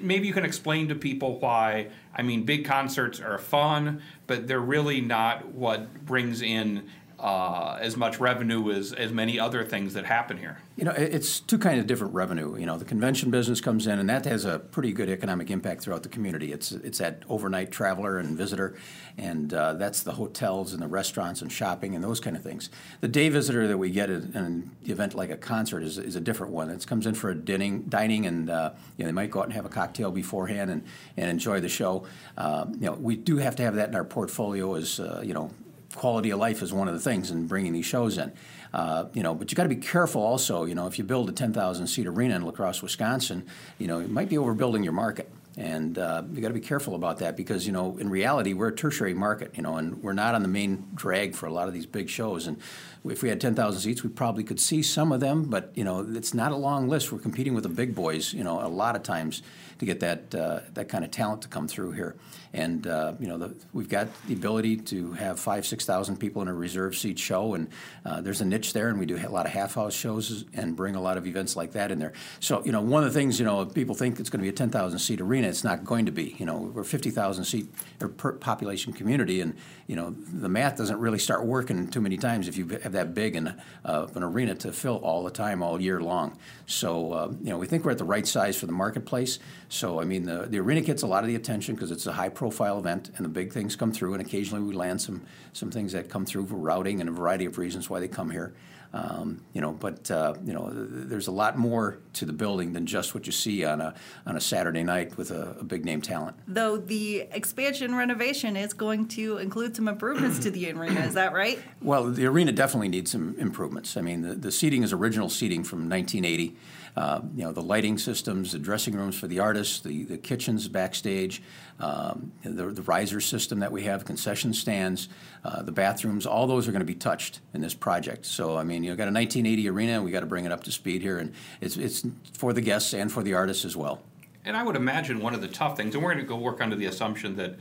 maybe 0.00 0.26
you 0.26 0.32
can 0.32 0.44
explain 0.44 0.88
to 0.88 0.94
people 0.94 1.38
why. 1.38 1.88
I 2.14 2.22
mean, 2.22 2.44
big 2.44 2.64
concerts 2.64 3.20
are 3.20 3.38
fun, 3.38 4.00
but 4.26 4.46
they're 4.46 4.60
really 4.60 5.00
not 5.00 5.48
what 5.48 6.04
brings 6.04 6.42
in 6.42 6.88
uh, 7.18 7.78
as 7.80 7.96
much 7.96 8.18
revenue 8.18 8.70
as 8.70 8.92
as 8.92 9.12
many 9.12 9.38
other 9.38 9.64
things 9.64 9.94
that 9.94 10.04
happen 10.04 10.36
here. 10.36 10.58
You 10.76 10.84
know, 10.84 10.92
it's 10.92 11.38
two 11.40 11.58
kind 11.58 11.78
of 11.78 11.86
different 11.86 12.14
revenue. 12.14 12.58
You 12.58 12.66
know, 12.66 12.76
the 12.76 12.84
convention 12.84 13.30
business 13.30 13.60
comes 13.60 13.86
in, 13.86 13.98
and 13.98 14.10
that 14.10 14.24
has 14.24 14.44
a 14.44 14.58
pretty 14.58 14.92
good 14.92 15.08
economic 15.08 15.50
impact 15.50 15.82
throughout 15.82 16.02
the 16.02 16.08
community. 16.08 16.52
It's 16.52 16.72
it's 16.72 16.98
that 16.98 17.22
overnight 17.28 17.70
traveler 17.70 18.18
and 18.18 18.36
visitor, 18.36 18.76
and 19.16 19.54
uh, 19.54 19.74
that's 19.74 20.02
the 20.02 20.12
hotels 20.12 20.72
and 20.72 20.82
the 20.82 20.88
restaurants 20.88 21.42
and 21.42 21.50
shopping 21.50 21.94
and 21.94 22.02
those 22.02 22.20
kind 22.20 22.36
of 22.36 22.42
things. 22.42 22.70
The 23.00 23.08
day 23.08 23.28
visitor 23.28 23.68
that 23.68 23.78
we 23.78 23.90
get 23.90 24.10
in 24.10 24.32
an 24.34 24.70
event 24.84 25.14
like 25.14 25.30
a 25.30 25.36
concert 25.36 25.82
is, 25.82 25.98
is 25.98 26.16
a 26.16 26.20
different 26.20 26.52
one. 26.52 26.70
It 26.70 26.86
comes 26.86 27.06
in 27.06 27.14
for 27.14 27.30
a 27.30 27.34
dining, 27.34 27.82
dining, 27.82 28.26
and 28.26 28.50
uh, 28.50 28.72
you 28.96 29.04
know 29.04 29.08
they 29.08 29.14
might 29.14 29.30
go 29.30 29.40
out 29.40 29.44
and 29.44 29.54
have 29.54 29.66
a 29.66 29.70
cocktail 29.70 30.10
beforehand 30.10 30.70
and, 30.70 30.84
and 31.16 31.30
enjoy 31.30 31.60
the 31.60 31.68
show. 31.68 32.06
Uh, 32.36 32.66
you 32.72 32.86
know, 32.86 32.92
we 32.92 33.16
do 33.16 33.36
have 33.36 33.54
to 33.56 33.62
have 33.62 33.76
that 33.76 33.88
in 33.88 33.94
our 33.94 34.04
portfolio 34.04 34.74
as 34.74 34.98
uh, 34.98 35.22
you 35.24 35.32
know 35.32 35.50
quality 35.94 36.30
of 36.30 36.38
life 36.38 36.62
is 36.62 36.72
one 36.72 36.88
of 36.88 36.94
the 36.94 37.00
things 37.00 37.30
in 37.30 37.46
bringing 37.46 37.72
these 37.72 37.86
shows 37.86 38.18
in. 38.18 38.32
Uh, 38.72 39.06
you 39.12 39.22
know, 39.22 39.34
but 39.34 39.52
you 39.52 39.56
got 39.56 39.62
to 39.62 39.68
be 39.68 39.76
careful 39.76 40.22
also. 40.22 40.64
You 40.64 40.74
know, 40.74 40.86
if 40.86 40.98
you 40.98 41.04
build 41.04 41.28
a 41.28 41.32
10,000 41.32 41.86
seat 41.86 42.06
arena 42.06 42.34
in 42.34 42.42
La 42.42 42.50
Crosse, 42.50 42.82
Wisconsin, 42.82 43.46
you 43.78 43.86
know, 43.86 44.00
you 44.00 44.08
might 44.08 44.28
be 44.28 44.36
overbuilding 44.36 44.82
your 44.82 44.92
market. 44.92 45.30
And 45.56 45.98
uh, 45.98 46.24
you 46.32 46.40
got 46.40 46.48
to 46.48 46.54
be 46.54 46.60
careful 46.60 46.96
about 46.96 47.18
that 47.18 47.36
because 47.36 47.64
you 47.64 47.72
know 47.72 47.96
in 47.98 48.10
reality 48.10 48.54
we're 48.54 48.68
a 48.68 48.74
tertiary 48.74 49.14
market, 49.14 49.52
you 49.54 49.62
know, 49.62 49.76
and 49.76 50.02
we're 50.02 50.12
not 50.12 50.34
on 50.34 50.42
the 50.42 50.48
main 50.48 50.88
drag 50.94 51.36
for 51.36 51.46
a 51.46 51.52
lot 51.52 51.68
of 51.68 51.74
these 51.74 51.86
big 51.86 52.08
shows. 52.08 52.48
And 52.48 52.58
if 53.04 53.22
we 53.22 53.28
had 53.28 53.40
10,000 53.40 53.80
seats, 53.80 54.02
we 54.02 54.08
probably 54.08 54.44
could 54.44 54.58
see 54.58 54.82
some 54.82 55.12
of 55.12 55.20
them, 55.20 55.44
but 55.44 55.70
you 55.74 55.84
know 55.84 56.06
it's 56.14 56.32
not 56.32 56.52
a 56.52 56.56
long 56.56 56.88
list. 56.88 57.12
We're 57.12 57.18
competing 57.18 57.54
with 57.54 57.64
the 57.64 57.68
big 57.68 57.94
boys, 57.94 58.32
you 58.32 58.42
know, 58.42 58.64
a 58.64 58.68
lot 58.68 58.96
of 58.96 59.02
times 59.02 59.42
to 59.78 59.84
get 59.84 60.00
that 60.00 60.34
uh, 60.34 60.60
that 60.74 60.88
kind 60.88 61.04
of 61.04 61.10
talent 61.10 61.42
to 61.42 61.48
come 61.48 61.68
through 61.68 61.92
here. 61.92 62.16
And 62.52 62.86
uh, 62.86 63.14
you 63.18 63.26
know 63.26 63.36
the, 63.36 63.54
we've 63.72 63.88
got 63.88 64.08
the 64.26 64.34
ability 64.34 64.76
to 64.76 65.12
have 65.12 65.40
five, 65.40 65.66
six 65.66 65.84
thousand 65.84 66.18
people 66.18 66.40
in 66.42 66.48
a 66.48 66.54
reserve 66.54 66.96
seat 66.96 67.18
show, 67.18 67.54
and 67.54 67.68
uh, 68.04 68.20
there's 68.20 68.40
a 68.40 68.44
niche 68.44 68.72
there, 68.72 68.88
and 68.88 68.98
we 68.98 69.06
do 69.06 69.16
a 69.16 69.28
lot 69.28 69.44
of 69.44 69.52
half 69.52 69.74
house 69.74 69.94
shows 69.94 70.44
and 70.54 70.76
bring 70.76 70.94
a 70.94 71.00
lot 71.00 71.16
of 71.16 71.26
events 71.26 71.56
like 71.56 71.72
that 71.72 71.90
in 71.90 71.98
there. 71.98 72.12
So 72.40 72.64
you 72.64 72.72
know 72.72 72.80
one 72.80 73.02
of 73.04 73.12
the 73.12 73.18
things 73.18 73.38
you 73.38 73.44
know 73.44 73.66
people 73.66 73.94
think 73.94 74.20
it's 74.20 74.30
going 74.30 74.40
to 74.40 74.44
be 74.44 74.48
a 74.48 74.52
10,000 74.52 74.98
seat 74.98 75.20
arena 75.20 75.48
it's 75.48 75.64
not 75.64 75.84
going 75.84 76.06
to 76.06 76.12
be. 76.12 76.36
You 76.38 76.46
know, 76.46 76.58
we're 76.58 76.84
50,000 76.84 77.44
seat 77.44 77.66
or 78.00 78.08
population 78.08 78.92
community, 78.92 79.40
and 79.40 79.54
you 79.88 79.96
know 79.96 80.10
the 80.10 80.48
math 80.48 80.76
doesn't 80.76 80.98
really 80.98 81.18
start 81.18 81.44
working 81.44 81.88
too 81.88 82.00
many 82.00 82.16
times 82.16 82.48
if 82.48 82.56
you 82.56 82.68
have 82.82 82.93
that 82.94 83.14
big 83.14 83.36
an, 83.36 83.60
uh, 83.84 84.06
an 84.14 84.22
arena 84.22 84.54
to 84.56 84.72
fill 84.72 84.96
all 84.96 85.22
the 85.22 85.30
time, 85.30 85.62
all 85.62 85.80
year 85.80 86.00
long. 86.00 86.36
So 86.66 87.12
uh, 87.12 87.32
you 87.42 87.50
know, 87.50 87.58
we 87.58 87.66
think 87.66 87.84
we're 87.84 87.92
at 87.92 87.98
the 87.98 88.04
right 88.04 88.26
size 88.26 88.56
for 88.56 88.66
the 88.66 88.72
marketplace. 88.72 89.38
So 89.68 90.00
I 90.00 90.04
mean, 90.04 90.24
the 90.24 90.46
the 90.48 90.58
arena 90.58 90.80
gets 90.80 91.02
a 91.02 91.06
lot 91.06 91.22
of 91.22 91.28
the 91.28 91.36
attention 91.36 91.74
because 91.74 91.90
it's 91.90 92.06
a 92.06 92.12
high 92.12 92.30
profile 92.30 92.78
event, 92.78 93.10
and 93.16 93.24
the 93.24 93.30
big 93.30 93.52
things 93.52 93.76
come 93.76 93.92
through, 93.92 94.14
and 94.14 94.22
occasionally 94.22 94.64
we 94.64 94.74
land 94.74 95.00
some 95.00 95.22
some 95.52 95.70
things 95.70 95.92
that 95.92 96.08
come 96.08 96.24
through 96.24 96.46
for 96.46 96.56
routing 96.56 97.00
and 97.00 97.08
a 97.08 97.12
variety 97.12 97.44
of 97.44 97.58
reasons 97.58 97.90
why 97.90 98.00
they 98.00 98.08
come 98.08 98.30
here. 98.30 98.54
Um, 98.92 99.40
you 99.52 99.60
know, 99.60 99.72
but 99.72 100.10
uh, 100.10 100.34
you 100.44 100.52
know, 100.52 100.70
there's 100.72 101.26
a 101.26 101.32
lot 101.32 101.58
more 101.58 101.98
to 102.14 102.24
the 102.24 102.32
building 102.32 102.72
than 102.72 102.86
just 102.86 103.14
what 103.14 103.26
you 103.26 103.32
see 103.32 103.64
on 103.64 103.80
a 103.80 103.94
on 104.26 104.36
a 104.36 104.40
Saturday 104.40 104.84
night 104.84 105.16
with 105.16 105.30
a, 105.30 105.56
a 105.60 105.64
big 105.64 105.84
name 105.84 106.00
talent. 106.00 106.36
Though 106.46 106.76
the 106.76 107.22
expansion 107.32 107.94
renovation 107.94 108.56
is 108.56 108.72
going 108.72 109.08
to 109.08 109.38
include 109.38 109.74
some 109.74 109.88
improvements 109.88 110.38
to 110.40 110.50
the 110.50 110.70
arena, 110.72 111.00
is 111.00 111.14
that 111.14 111.32
right? 111.32 111.60
Well, 111.82 112.10
the 112.10 112.26
arena 112.26 112.52
definitely 112.52 112.88
needs 112.88 113.10
some 113.10 113.34
improvements. 113.38 113.96
I 113.96 114.00
mean, 114.00 114.22
the, 114.22 114.34
the 114.34 114.52
seating 114.52 114.82
is 114.82 114.92
original 114.92 115.28
seating 115.28 115.64
from 115.64 115.88
1980. 115.88 116.56
Uh, 116.96 117.20
you 117.34 117.42
know, 117.42 117.52
the 117.52 117.62
lighting 117.62 117.98
systems, 117.98 118.52
the 118.52 118.58
dressing 118.58 118.94
rooms 118.94 119.18
for 119.18 119.26
the 119.26 119.40
artists, 119.40 119.80
the, 119.80 120.04
the 120.04 120.16
kitchens 120.16 120.68
backstage, 120.68 121.42
um, 121.80 122.30
the, 122.44 122.66
the 122.66 122.82
riser 122.82 123.20
system 123.20 123.58
that 123.58 123.72
we 123.72 123.82
have, 123.82 124.04
concession 124.04 124.54
stands, 124.54 125.08
uh, 125.44 125.60
the 125.62 125.72
bathrooms, 125.72 126.24
all 126.24 126.46
those 126.46 126.68
are 126.68 126.70
going 126.70 126.80
to 126.80 126.86
be 126.86 126.94
touched 126.94 127.40
in 127.52 127.60
this 127.60 127.74
project. 127.74 128.24
So, 128.24 128.56
I 128.56 128.62
mean, 128.62 128.84
you've 128.84 128.96
got 128.96 129.08
a 129.08 129.12
1980 129.12 129.68
arena, 129.70 129.92
and 129.94 130.04
we 130.04 130.12
got 130.12 130.20
to 130.20 130.26
bring 130.26 130.44
it 130.44 130.52
up 130.52 130.62
to 130.64 130.72
speed 130.72 131.02
here, 131.02 131.18
and 131.18 131.32
it's, 131.60 131.76
it's 131.76 132.06
for 132.32 132.52
the 132.52 132.60
guests 132.60 132.94
and 132.94 133.10
for 133.10 133.24
the 133.24 133.34
artists 133.34 133.64
as 133.64 133.76
well. 133.76 134.00
And 134.44 134.56
I 134.56 134.62
would 134.62 134.76
imagine 134.76 135.20
one 135.20 135.34
of 135.34 135.40
the 135.40 135.48
tough 135.48 135.76
things, 135.76 135.94
and 135.94 136.04
we're 136.04 136.12
going 136.12 136.24
to 136.24 136.28
go 136.28 136.36
work 136.36 136.60
under 136.60 136.76
the 136.76 136.86
assumption 136.86 137.34
that 137.36 137.56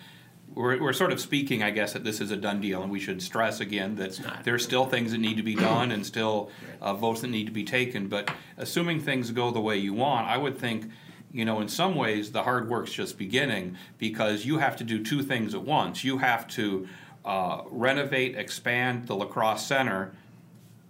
we're, 0.56 0.82
we're 0.82 0.94
sort 0.94 1.12
of 1.12 1.20
speaking, 1.20 1.64
I 1.64 1.72
guess, 1.72 1.94
that 1.94 2.04
this 2.04 2.22
is 2.22 2.32
a 2.32 2.38
done 2.38 2.62
deal, 2.62 2.84
and 2.84 2.92
we 2.92 3.00
should 3.00 3.22
stress 3.22 3.60
again 3.60 3.96
that 3.96 4.20
there's 4.44 4.64
still 4.64 4.86
things 4.86 5.12
that 5.12 5.18
need 5.18 5.38
to 5.38 5.44
be 5.44 5.56
done 5.56 5.92
and 5.92 6.06
still 6.06 6.50
uh, 6.82 6.94
votes 6.94 7.22
that 7.22 7.30
need 7.30 7.46
to 7.46 7.52
be 7.52 7.64
taken. 7.64 8.08
But 8.08 8.32
assuming 8.58 9.02
things 9.02 9.32
go 9.32 9.52
the 9.52 9.62
way 9.62 9.78
you 9.78 9.94
want, 9.94 10.28
I 10.28 10.38
would 10.38 10.58
think, 10.58 10.92
you 11.32 11.46
know, 11.46 11.62
in 11.62 11.68
some 11.68 11.96
ways, 11.96 12.32
the 12.32 12.44
hard 12.44 12.70
work's 12.70 12.92
just 12.92 13.18
beginning 13.18 13.78
because 13.98 14.46
you 14.46 14.60
have 14.60 14.76
to 14.78 14.84
do 14.84 15.04
two 15.04 15.24
things 15.24 15.56
at 15.56 15.64
once. 15.64 16.04
You 16.04 16.20
have 16.20 16.48
to 16.50 16.88
uh, 17.26 17.62
renovate, 17.68 18.36
expand 18.36 19.08
the 19.08 19.16
La 19.16 19.26
Crosse 19.26 19.66
center, 19.66 20.14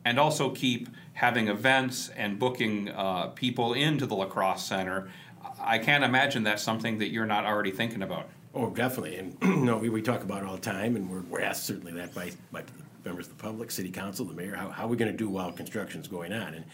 and 0.04 0.20
also 0.20 0.50
keep 0.50 0.90
having 1.14 1.48
events 1.48 2.10
and 2.10 2.38
booking 2.40 2.90
uh, 2.90 3.28
people 3.28 3.74
into 3.74 4.06
the 4.06 4.16
La 4.16 4.26
Crosse 4.26 4.66
center. 4.66 5.10
I 5.62 5.78
can't 5.78 6.04
imagine 6.04 6.44
that's 6.44 6.64
something 6.64 6.98
that 6.98 7.10
you're 7.10 7.26
not 7.26 7.46
already 7.46 7.72
thinking 7.72 8.02
about. 8.02 8.28
Oh, 8.54 8.70
definitely. 8.70 9.18
And 9.18 9.42
no, 9.66 9.78
we, 9.78 9.90
we 9.90 10.02
talk 10.02 10.22
about 10.24 10.44
all 10.44 10.56
the 10.56 10.62
time, 10.62 10.96
and 10.96 11.10
we're, 11.10 11.22
we're 11.22 11.42
asked 11.42 11.66
certainly 11.66 11.92
that 11.94 12.14
by, 12.14 12.32
by 12.52 12.64
members 13.04 13.28
of 13.28 13.38
the 13.38 13.44
public, 13.44 13.72
city 13.72 13.90
council, 13.90 14.26
the 14.26 14.34
mayor, 14.34 14.56
how, 14.56 14.70
how 14.70 14.86
are 14.86 14.88
we 14.88 14.98
going 14.98 15.12
to 15.12 15.18
do 15.18 15.30
while 15.30 15.52
construction's 15.52 16.08
going 16.08 16.32
on? 16.32 16.54
And 16.54 16.66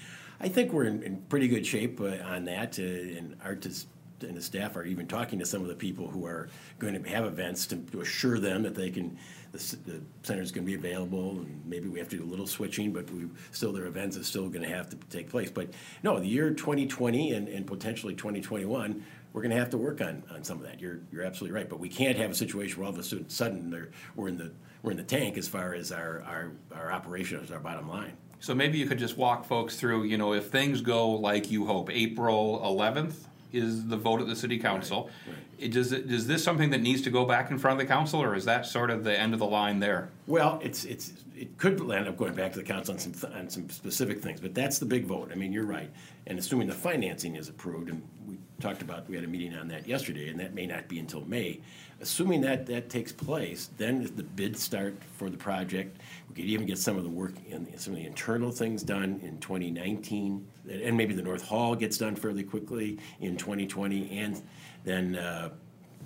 I 0.41 0.49
think 0.49 0.73
we're 0.73 0.85
in, 0.85 1.03
in 1.03 1.17
pretty 1.29 1.47
good 1.47 1.65
shape 1.65 2.01
uh, 2.01 2.17
on 2.25 2.45
that, 2.45 2.77
uh, 2.79 2.83
and 2.83 3.37
Art 3.43 3.65
is, 3.65 3.87
and 4.21 4.35
the 4.35 4.41
staff 4.41 4.75
are 4.75 4.83
even 4.83 5.07
talking 5.07 5.39
to 5.39 5.45
some 5.45 5.61
of 5.61 5.69
the 5.69 5.75
people 5.75 6.09
who 6.09 6.25
are 6.25 6.49
going 6.77 7.01
to 7.01 7.09
have 7.09 7.23
events 7.23 7.65
to, 7.67 7.77
to 7.77 8.01
assure 8.01 8.37
them 8.37 8.63
that 8.63 8.75
they 8.75 8.89
can, 8.89 9.17
the, 9.53 9.59
c- 9.59 9.77
the 9.85 10.01
center's 10.23 10.51
going 10.51 10.65
to 10.65 10.69
be 10.69 10.75
available, 10.75 11.31
and 11.31 11.61
maybe 11.65 11.87
we 11.87 11.99
have 11.99 12.09
to 12.09 12.17
do 12.17 12.23
a 12.23 12.25
little 12.25 12.45
switching, 12.45 12.91
but 12.91 13.09
we, 13.11 13.27
still, 13.51 13.71
their 13.71 13.85
events 13.85 14.17
are 14.17 14.23
still 14.25 14.49
going 14.49 14.61
to 14.61 14.75
have 14.75 14.89
to 14.89 14.97
take 15.09 15.29
place. 15.29 15.49
But 15.49 15.69
no, 16.03 16.19
the 16.19 16.27
year 16.27 16.53
2020 16.53 17.31
and, 17.31 17.47
and 17.47 17.65
potentially 17.65 18.13
2021, 18.13 19.05
we're 19.33 19.41
going 19.41 19.51
to 19.51 19.57
have 19.57 19.69
to 19.71 19.77
work 19.77 20.01
on, 20.01 20.23
on 20.31 20.43
some 20.43 20.57
of 20.57 20.63
that. 20.63 20.79
You're, 20.79 20.99
you're 21.11 21.23
absolutely 21.23 21.55
right. 21.55 21.69
But 21.69 21.79
we 21.79 21.89
can't 21.89 22.17
have 22.17 22.31
a 22.31 22.35
situation 22.35 22.79
where 22.79 22.87
all 22.87 22.93
of 22.93 22.99
a 22.99 23.03
sudden- 23.03 23.87
we're 24.15 24.27
in 24.27 24.37
the, 24.37 24.51
we're 24.81 24.91
in 24.91 24.97
the 24.97 25.03
tank 25.03 25.37
as 25.37 25.47
far 25.47 25.73
as 25.73 25.91
our, 25.91 26.23
our, 26.25 26.51
our 26.75 26.91
operation 26.91 27.39
is 27.39 27.51
our 27.51 27.59
bottom 27.59 27.87
line. 27.87 28.13
So 28.39 28.55
maybe 28.55 28.77
you 28.77 28.85
could 28.85 28.99
just 28.99 29.17
walk 29.17 29.45
folks 29.45 29.75
through, 29.75 30.03
you 30.03 30.17
know, 30.17 30.33
if 30.33 30.47
things 30.47 30.81
go 30.81 31.09
like 31.11 31.51
you 31.51 31.65
hope, 31.65 31.89
April 31.91 32.61
11th 32.65 33.13
is 33.51 33.85
the 33.87 33.97
vote 33.97 34.21
at 34.21 34.27
the 34.27 34.35
city 34.35 34.57
council. 34.57 35.09
It- 35.27 35.33
Does, 35.67 35.91
it- 35.91 36.09
is 36.09 36.27
this 36.27 36.43
something 36.43 36.69
that 36.69 36.81
needs 36.81 37.01
to 37.01 37.09
go 37.09 37.25
back 37.25 37.51
in 37.51 37.57
front 37.57 37.79
of 37.79 37.85
the 37.87 37.91
council, 37.93 38.21
or 38.21 38.35
is 38.35 38.45
that 38.45 38.65
sort 38.65 38.89
of 38.89 39.03
the 39.03 39.17
end 39.17 39.33
of 39.33 39.39
the 39.39 39.45
line 39.45 39.79
there? 39.79 40.09
Well, 40.27 40.59
it's, 40.63 40.85
it's, 40.85 41.13
it 41.35 41.57
could 41.57 41.79
end 41.91 42.07
up 42.07 42.17
going 42.17 42.33
back 42.33 42.53
to 42.53 42.59
the 42.59 42.65
council 42.65 42.93
on 42.93 42.99
some, 42.99 43.13
th- 43.13 43.33
on 43.33 43.49
some 43.49 43.69
specific 43.69 44.21
things, 44.21 44.39
but 44.39 44.53
that's 44.53 44.79
the 44.79 44.85
big 44.85 45.05
vote. 45.05 45.29
I 45.31 45.35
mean, 45.35 45.51
you're 45.51 45.65
right. 45.65 45.89
And 46.27 46.39
assuming 46.39 46.67
the 46.67 46.73
financing 46.73 47.35
is 47.35 47.49
approved, 47.49 47.89
and 47.89 48.01
we 48.27 48.37
talked 48.59 48.81
about, 48.81 49.09
we 49.09 49.15
had 49.15 49.25
a 49.25 49.27
meeting 49.27 49.53
on 49.55 49.67
that 49.69 49.87
yesterday, 49.87 50.29
and 50.29 50.39
that 50.39 50.53
may 50.53 50.65
not 50.65 50.87
be 50.87 50.99
until 50.99 51.21
May. 51.21 51.59
Assuming 52.01 52.39
that 52.41 52.65
that 52.67 52.89
takes 52.89 53.11
place, 53.11 53.69
then 53.77 54.09
the 54.15 54.23
bids 54.23 54.61
start 54.63 54.95
for 55.17 55.29
the 55.29 55.35
project. 55.35 55.99
We 56.29 56.35
could 56.35 56.45
even 56.45 56.65
get 56.65 56.77
some 56.77 56.95
of 56.97 57.03
the 57.03 57.09
work 57.09 57.33
and 57.51 57.67
some 57.77 57.93
of 57.93 57.99
the 57.99 58.05
internal 58.05 58.51
things 58.51 58.83
done 58.83 59.19
in 59.21 59.37
2019, 59.39 60.47
and 60.69 60.95
maybe 60.95 61.13
the 61.13 61.21
North 61.21 61.45
Hall 61.45 61.75
gets 61.75 61.97
done 61.97 62.15
fairly 62.15 62.43
quickly 62.43 62.99
in 63.19 63.35
2020, 63.35 64.17
and 64.17 64.41
then 64.83 65.15
uh, 65.15 65.49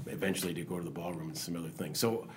eventually 0.08 0.54
to 0.54 0.64
go 0.64 0.78
to 0.78 0.84
the 0.84 0.92
ballroom 0.92 1.30
and 1.30 1.38
some 1.38 1.56
other 1.56 1.70
things. 1.70 2.00
So 2.00 2.28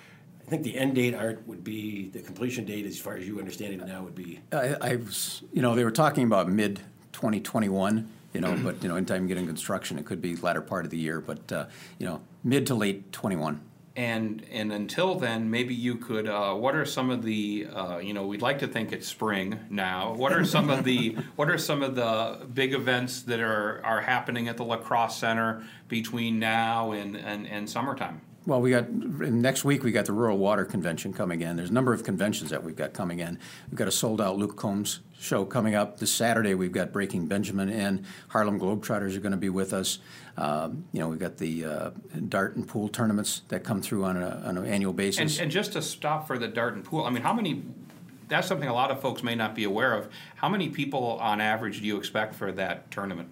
I 0.45 0.49
think 0.49 0.63
the 0.63 0.77
end 0.77 0.95
date, 0.95 1.13
Art, 1.13 1.45
would 1.47 1.63
be, 1.63 2.09
the 2.09 2.19
completion 2.19 2.65
date, 2.65 2.85
as 2.85 2.97
far 2.97 3.17
as 3.17 3.27
you 3.27 3.39
understand 3.39 3.73
it 3.73 3.85
now, 3.85 4.03
would 4.03 4.15
be, 4.15 4.39
I, 4.51 4.75
I 4.81 4.95
was, 4.95 5.43
you 5.51 5.61
know, 5.61 5.75
they 5.75 5.83
were 5.83 5.91
talking 5.91 6.23
about 6.23 6.49
mid 6.49 6.77
2021, 7.11 8.09
you 8.33 8.41
know, 8.41 8.57
but, 8.63 8.81
you 8.81 8.87
know, 8.87 8.95
in 8.95 9.05
time 9.05 9.27
getting 9.27 9.45
construction, 9.45 9.97
it 9.99 10.05
could 10.05 10.21
be 10.21 10.35
latter 10.37 10.61
part 10.61 10.85
of 10.85 10.91
the 10.91 10.97
year, 10.97 11.19
but, 11.19 11.51
uh, 11.51 11.65
you 11.99 12.05
know, 12.05 12.21
mid 12.43 12.65
to 12.67 12.75
late 12.75 13.11
21. 13.11 13.59
And, 13.97 14.45
and 14.51 14.71
until 14.71 15.15
then, 15.15 15.49
maybe 15.49 15.73
you 15.73 15.95
could, 15.95 16.27
uh, 16.29 16.53
what 16.53 16.75
are 16.75 16.85
some 16.85 17.09
of 17.09 17.23
the, 17.23 17.67
uh, 17.73 17.97
you 17.97 18.13
know, 18.13 18.27
we'd 18.27 18.43
like 18.43 18.59
to 18.59 18.67
think 18.67 18.91
it's 18.91 19.07
spring 19.07 19.59
now. 19.71 20.13
What 20.13 20.31
are 20.33 20.45
some 20.45 20.69
of 20.69 20.83
the, 20.83 21.17
what 21.35 21.49
are 21.49 21.57
some 21.57 21.81
of 21.81 21.95
the 21.95 22.45
big 22.53 22.75
events 22.75 23.23
that 23.23 23.39
are, 23.39 23.83
are 23.83 24.01
happening 24.01 24.49
at 24.49 24.57
the 24.57 24.63
La 24.63 24.77
Crosse 24.77 25.17
center 25.17 25.63
between 25.87 26.37
now 26.37 26.91
and, 26.91 27.17
and, 27.17 27.47
and 27.47 27.67
summertime? 27.67 28.21
Well, 28.47 28.61
we 28.61 28.71
got, 28.71 28.89
next 28.89 29.65
week, 29.65 29.83
we 29.83 29.91
got 29.91 30.05
the 30.05 30.13
Rural 30.13 30.37
Water 30.37 30.63
Convention 30.63 31.11
coming 31.11 31.41
in. 31.41 31.57
There's 31.57 31.69
a 31.69 31.73
number 31.73 31.91
of 31.91 32.05
conventions 32.05 32.49
that 32.51 32.63
we've 32.63 32.77
got 32.77 32.93
coming 32.93 33.19
in. 33.19 33.37
We've 33.69 33.77
got 33.77 33.89
a 33.89 33.91
sold-out 33.91 34.37
Luke 34.37 34.55
Combs 34.55 35.01
show 35.19 35.43
coming 35.43 35.75
up. 35.75 35.99
This 35.99 36.13
Saturday, 36.13 36.55
we've 36.55 36.71
got 36.71 36.93
Breaking 36.93 37.25
Benjamin 37.25 37.67
in. 37.67 38.05
Harlem 38.29 38.57
Globetrotters 38.57 39.17
are 39.17 39.19
going 39.19 39.33
to 39.33 39.37
be 39.37 39.49
with 39.49 39.73
us. 39.73 39.99
Um, 40.37 40.85
You 40.93 41.01
know, 41.01 41.09
we've 41.09 41.19
got 41.19 41.35
the 41.39 41.65
uh, 41.65 41.89
dart 42.29 42.55
and 42.55 42.65
pool 42.65 42.87
tournaments 42.87 43.41
that 43.49 43.65
come 43.65 43.81
through 43.81 44.05
on 44.05 44.15
a- 44.15 44.41
on 44.45 44.57
an 44.57 44.65
annual 44.65 44.91
And, 44.91 44.97
basis. 44.97 45.39
and 45.39 45.51
just 45.51 45.73
to 45.73 45.81
stop 45.81 46.25
for 46.25 46.39
the 46.39 46.47
dart 46.47 46.73
and 46.73 46.85
pool, 46.85 47.03
I 47.03 47.09
mean, 47.09 47.23
how 47.23 47.33
many, 47.33 47.63
that's 48.29 48.47
something 48.47 48.69
a 48.69 48.73
lot 48.73 48.91
of 48.91 49.01
folks 49.01 49.23
may 49.23 49.35
not 49.35 49.55
be 49.55 49.65
aware 49.65 49.93
of. 49.93 50.07
How 50.37 50.47
many 50.47 50.69
people 50.69 51.17
on 51.19 51.41
average 51.41 51.81
do 51.81 51.85
you 51.85 51.97
expect 51.97 52.33
for 52.33 52.53
that 52.53 52.89
tournament? 52.91 53.27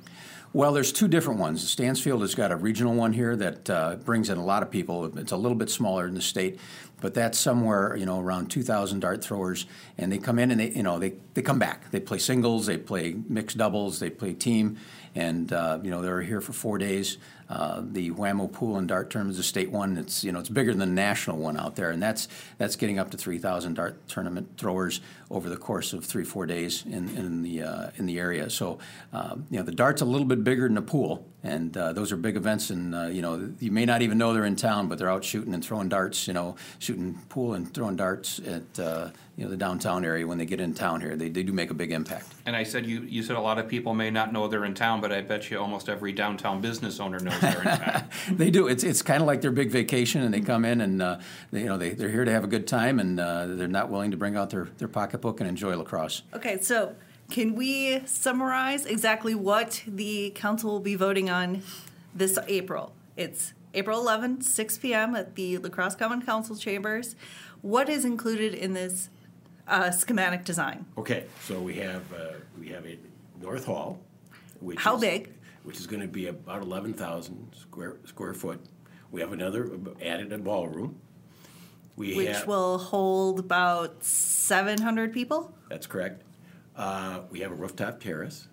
Well, 0.55 0.71
there's 0.71 0.93
two 0.93 1.09
different 1.09 1.41
ones. 1.41 1.69
Stansfield 1.69 2.21
has 2.21 2.33
got 2.33 2.53
a 2.53 2.55
regional 2.55 2.93
one 2.93 3.12
here 3.12 3.35
that 3.35 3.69
uh, 3.69 3.97
brings 3.97 4.29
in 4.29 4.38
a 4.38 4.45
lot 4.45 4.63
of 4.63 4.71
people. 4.71 5.17
It's 5.17 5.33
a 5.33 5.35
little 5.35 5.57
bit 5.57 5.69
smaller 5.69 6.07
in 6.07 6.13
the 6.13 6.21
state, 6.21 6.62
but 7.01 7.13
that's 7.13 7.38
somewhere 7.38 7.97
you 7.97 8.05
know 8.05 8.21
around 8.21 8.47
2,000 8.51 9.01
dart 9.01 9.21
throwers, 9.21 9.65
and 9.97 10.09
they 10.09 10.17
come 10.17 10.39
in 10.39 10.51
and 10.51 10.62
they 10.62 10.69
you 10.69 10.81
know 10.81 10.97
they, 10.97 11.15
they 11.33 11.41
come 11.41 11.59
back. 11.59 11.91
They 11.91 12.00
play 12.00 12.19
singles, 12.19 12.67
they 12.67 12.77
play 12.77 13.17
mixed 13.27 13.57
doubles, 13.57 14.00
they 14.00 14.09
play 14.09 14.31
team, 14.31 14.77
and 15.13 15.51
uh, 15.51 15.79
you 15.83 15.91
know 15.91 16.01
they're 16.01 16.21
here 16.21 16.39
for 16.39 16.53
four 16.53 16.77
days. 16.77 17.17
Uh, 17.50 17.81
the 17.83 18.12
WAMO 18.12 18.51
Pool 18.51 18.77
and 18.77 18.88
Dart 18.88 19.09
Tournament 19.09 19.33
is 19.33 19.39
a 19.39 19.43
state 19.43 19.71
one. 19.71 19.97
It's 19.97 20.24
you 20.24 20.31
know 20.31 20.39
it's 20.39 20.47
bigger 20.47 20.71
than 20.71 20.79
the 20.79 20.85
national 20.85 21.38
one 21.38 21.59
out 21.59 21.75
there, 21.75 21.91
and 21.91 22.01
that's 22.01 22.29
that's 22.57 22.77
getting 22.77 22.97
up 22.97 23.12
to 23.12 23.17
3,000 23.17 23.74
dart 23.74 24.07
tournament 24.07 24.51
throwers 24.57 25.01
over 25.32 25.50
the 25.50 25.58
course 25.58 25.94
of 25.94 26.05
three 26.05 26.24
four 26.24 26.46
days 26.46 26.84
in 26.86 27.10
in 27.15 27.41
the 27.41 27.63
uh, 27.63 27.89
in 27.98 28.05
the 28.05 28.20
area. 28.20 28.50
So 28.50 28.79
um, 29.13 29.46
you 29.50 29.58
know 29.58 29.63
the 29.63 29.72
dart's 29.72 30.01
a 30.01 30.05
little 30.05 30.27
bit 30.27 30.44
bigger 30.44 30.63
than 30.63 30.75
the 30.75 30.82
pool, 30.82 31.25
and 31.44 31.75
uh, 31.75 31.94
those 31.94 32.12
are 32.12 32.17
big 32.17 32.36
events. 32.36 32.70
And 32.70 32.94
uh, 32.94 33.05
you 33.05 33.22
know 33.22 33.51
you 33.60 33.72
may 33.72 33.86
not 33.86 34.01
even 34.01 34.17
know 34.17 34.34
they're 34.34 34.46
in 34.46 34.55
town, 34.55 34.88
but 34.88 34.98
they're 34.98 35.12
out 35.12 35.24
shooting 35.24 35.53
and 35.53 35.63
throwing 35.63 35.89
darts. 35.89 36.27
You 36.27 36.34
know 36.34 36.55
shooting 36.79 37.15
pool 37.29 37.53
and 37.53 37.74
throwing 37.74 37.96
darts 37.96 38.39
at 38.39 38.79
uh, 38.79 39.10
you 39.38 39.44
know 39.44 39.50
the 39.50 39.58
downtown 39.58 40.05
area 40.05 40.25
when 40.25 40.38
they 40.38 40.46
get 40.46 40.60
in 40.62 40.74
town 40.74 41.01
here. 41.01 41.15
They, 41.15 41.29
they 41.29 41.44
do 41.44 41.51
make 41.51 41.70
a 41.70 41.74
big 41.74 41.91
impact. 41.91 42.27
And 42.46 42.55
I 42.55 42.63
said, 42.63 42.86
you, 42.86 43.01
you 43.01 43.22
said 43.22 43.36
a 43.36 43.41
lot 43.41 43.60
of 43.60 43.67
people 43.67 43.94
may 43.94 44.10
not 44.10 44.32
know 44.32 44.48
they're 44.48 44.65
in 44.65 44.74
town, 44.74 45.01
but 45.01 45.12
I 45.12 45.22
bet 45.22 45.50
you 45.50 45.60
almost 45.60 45.89
every 45.89 46.13
downtown 46.13 46.62
business 46.62 47.00
owner 47.00 47.20
knows 47.20 47.39
they're 47.41 47.60
in 47.60 47.77
town. 47.77 48.03
they 48.32 48.50
do. 48.50 48.67
It's 48.67 48.84
it's 48.84 49.01
kind 49.01 49.22
of 49.22 49.27
like 49.27 49.41
their 49.41 49.51
big 49.51 49.72
vacation, 49.72 50.22
and 50.22 50.34
they 50.34 50.41
come 50.41 50.63
in 50.63 50.79
and 50.82 51.01
uh, 51.01 51.20
they, 51.51 51.62
you 51.62 51.65
know 51.65 51.77
they 51.77 51.89
they're 51.89 52.10
here 52.10 52.24
to 52.24 52.32
have 52.32 52.44
a 52.44 52.48
good 52.48 52.67
time, 52.67 53.00
and 53.00 53.20
uh, 53.20 53.48
they're 53.48 53.67
not 53.67 53.89
willing 53.89 54.12
to 54.12 54.17
bring 54.17 54.38
out 54.38 54.51
their 54.51 54.70
their 54.77 54.88
pocketbook 55.17 55.39
and 55.39 55.50
enjoy 55.50 55.75
La 55.77 55.84
Crosse. 55.84 56.24
Okay, 56.34 56.60
so 56.62 56.95
can 57.31 57.55
we 57.55 58.01
summarize 58.05 58.86
exactly 58.86 59.34
what 59.36 59.84
the 59.88 60.31
council 60.36 60.72
will 60.72 60.79
be 60.79 60.95
voting 60.95 61.29
on 61.29 61.62
this 62.13 62.38
April? 62.48 62.93
It's 63.15 63.53
April 63.74 64.03
11th, 64.03 64.43
6 64.43 64.77
p.m. 64.79 65.15
at 65.15 65.36
the 65.36 65.57
La 65.57 65.69
Crosse 65.69 65.95
Common 65.95 66.22
Council 66.22 66.55
chambers. 66.55 67.15
What 67.62 67.89
is 67.89 68.05
included 68.05 68.53
in 68.53 68.74
this 68.74 69.10
uh, 69.67 69.91
schematic 69.91 70.43
design? 70.45 70.86
okay, 70.98 71.25
so 71.43 71.60
we 71.60 71.75
have, 71.75 72.03
uh, 72.13 72.34
we 72.60 72.67
have 72.69 72.86
a 72.86 72.98
North 73.41 73.65
Hall, 73.65 74.00
which 74.60 74.79
How 74.79 74.95
is- 74.95 75.01
big? 75.01 75.31
which 75.63 75.79
is 75.79 75.88
gonna 75.88 76.07
be 76.07 76.27
about 76.27 76.62
eleven 76.62 76.93
thousand 76.93 77.48
square, 77.60 77.95
square 78.05 78.36
foot. 78.36 78.60
We 79.12 79.19
have 79.22 79.31
another, 79.34 79.72
added 80.00 80.31
a 80.31 80.38
ballroom. 80.38 81.00
We 81.95 82.15
Which 82.15 82.27
have- 82.27 82.47
will 82.47 82.77
hold 82.77 83.39
about 83.39 84.03
700 84.03 85.13
people? 85.13 85.53
That's 85.69 85.87
correct. 85.87 86.23
Uh, 86.75 87.21
We 87.31 87.39
have 87.39 87.51
a 87.51 87.55
rooftop 87.55 87.99
terrace. 88.01 88.47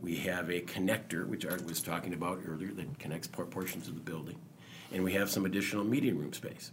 We 0.00 0.16
have 0.16 0.50
a 0.50 0.60
connector, 0.60 1.26
which 1.26 1.46
Art 1.46 1.64
was 1.66 1.80
talking 1.80 2.12
about 2.14 2.40
earlier, 2.46 2.72
that 2.72 2.98
connects 2.98 3.26
portions 3.26 3.88
of 3.88 3.94
the 3.94 4.00
building. 4.00 4.36
And 4.92 5.02
we 5.04 5.12
have 5.14 5.30
some 5.30 5.44
additional 5.46 5.84
meeting 5.84 6.18
room 6.18 6.32
space, 6.32 6.72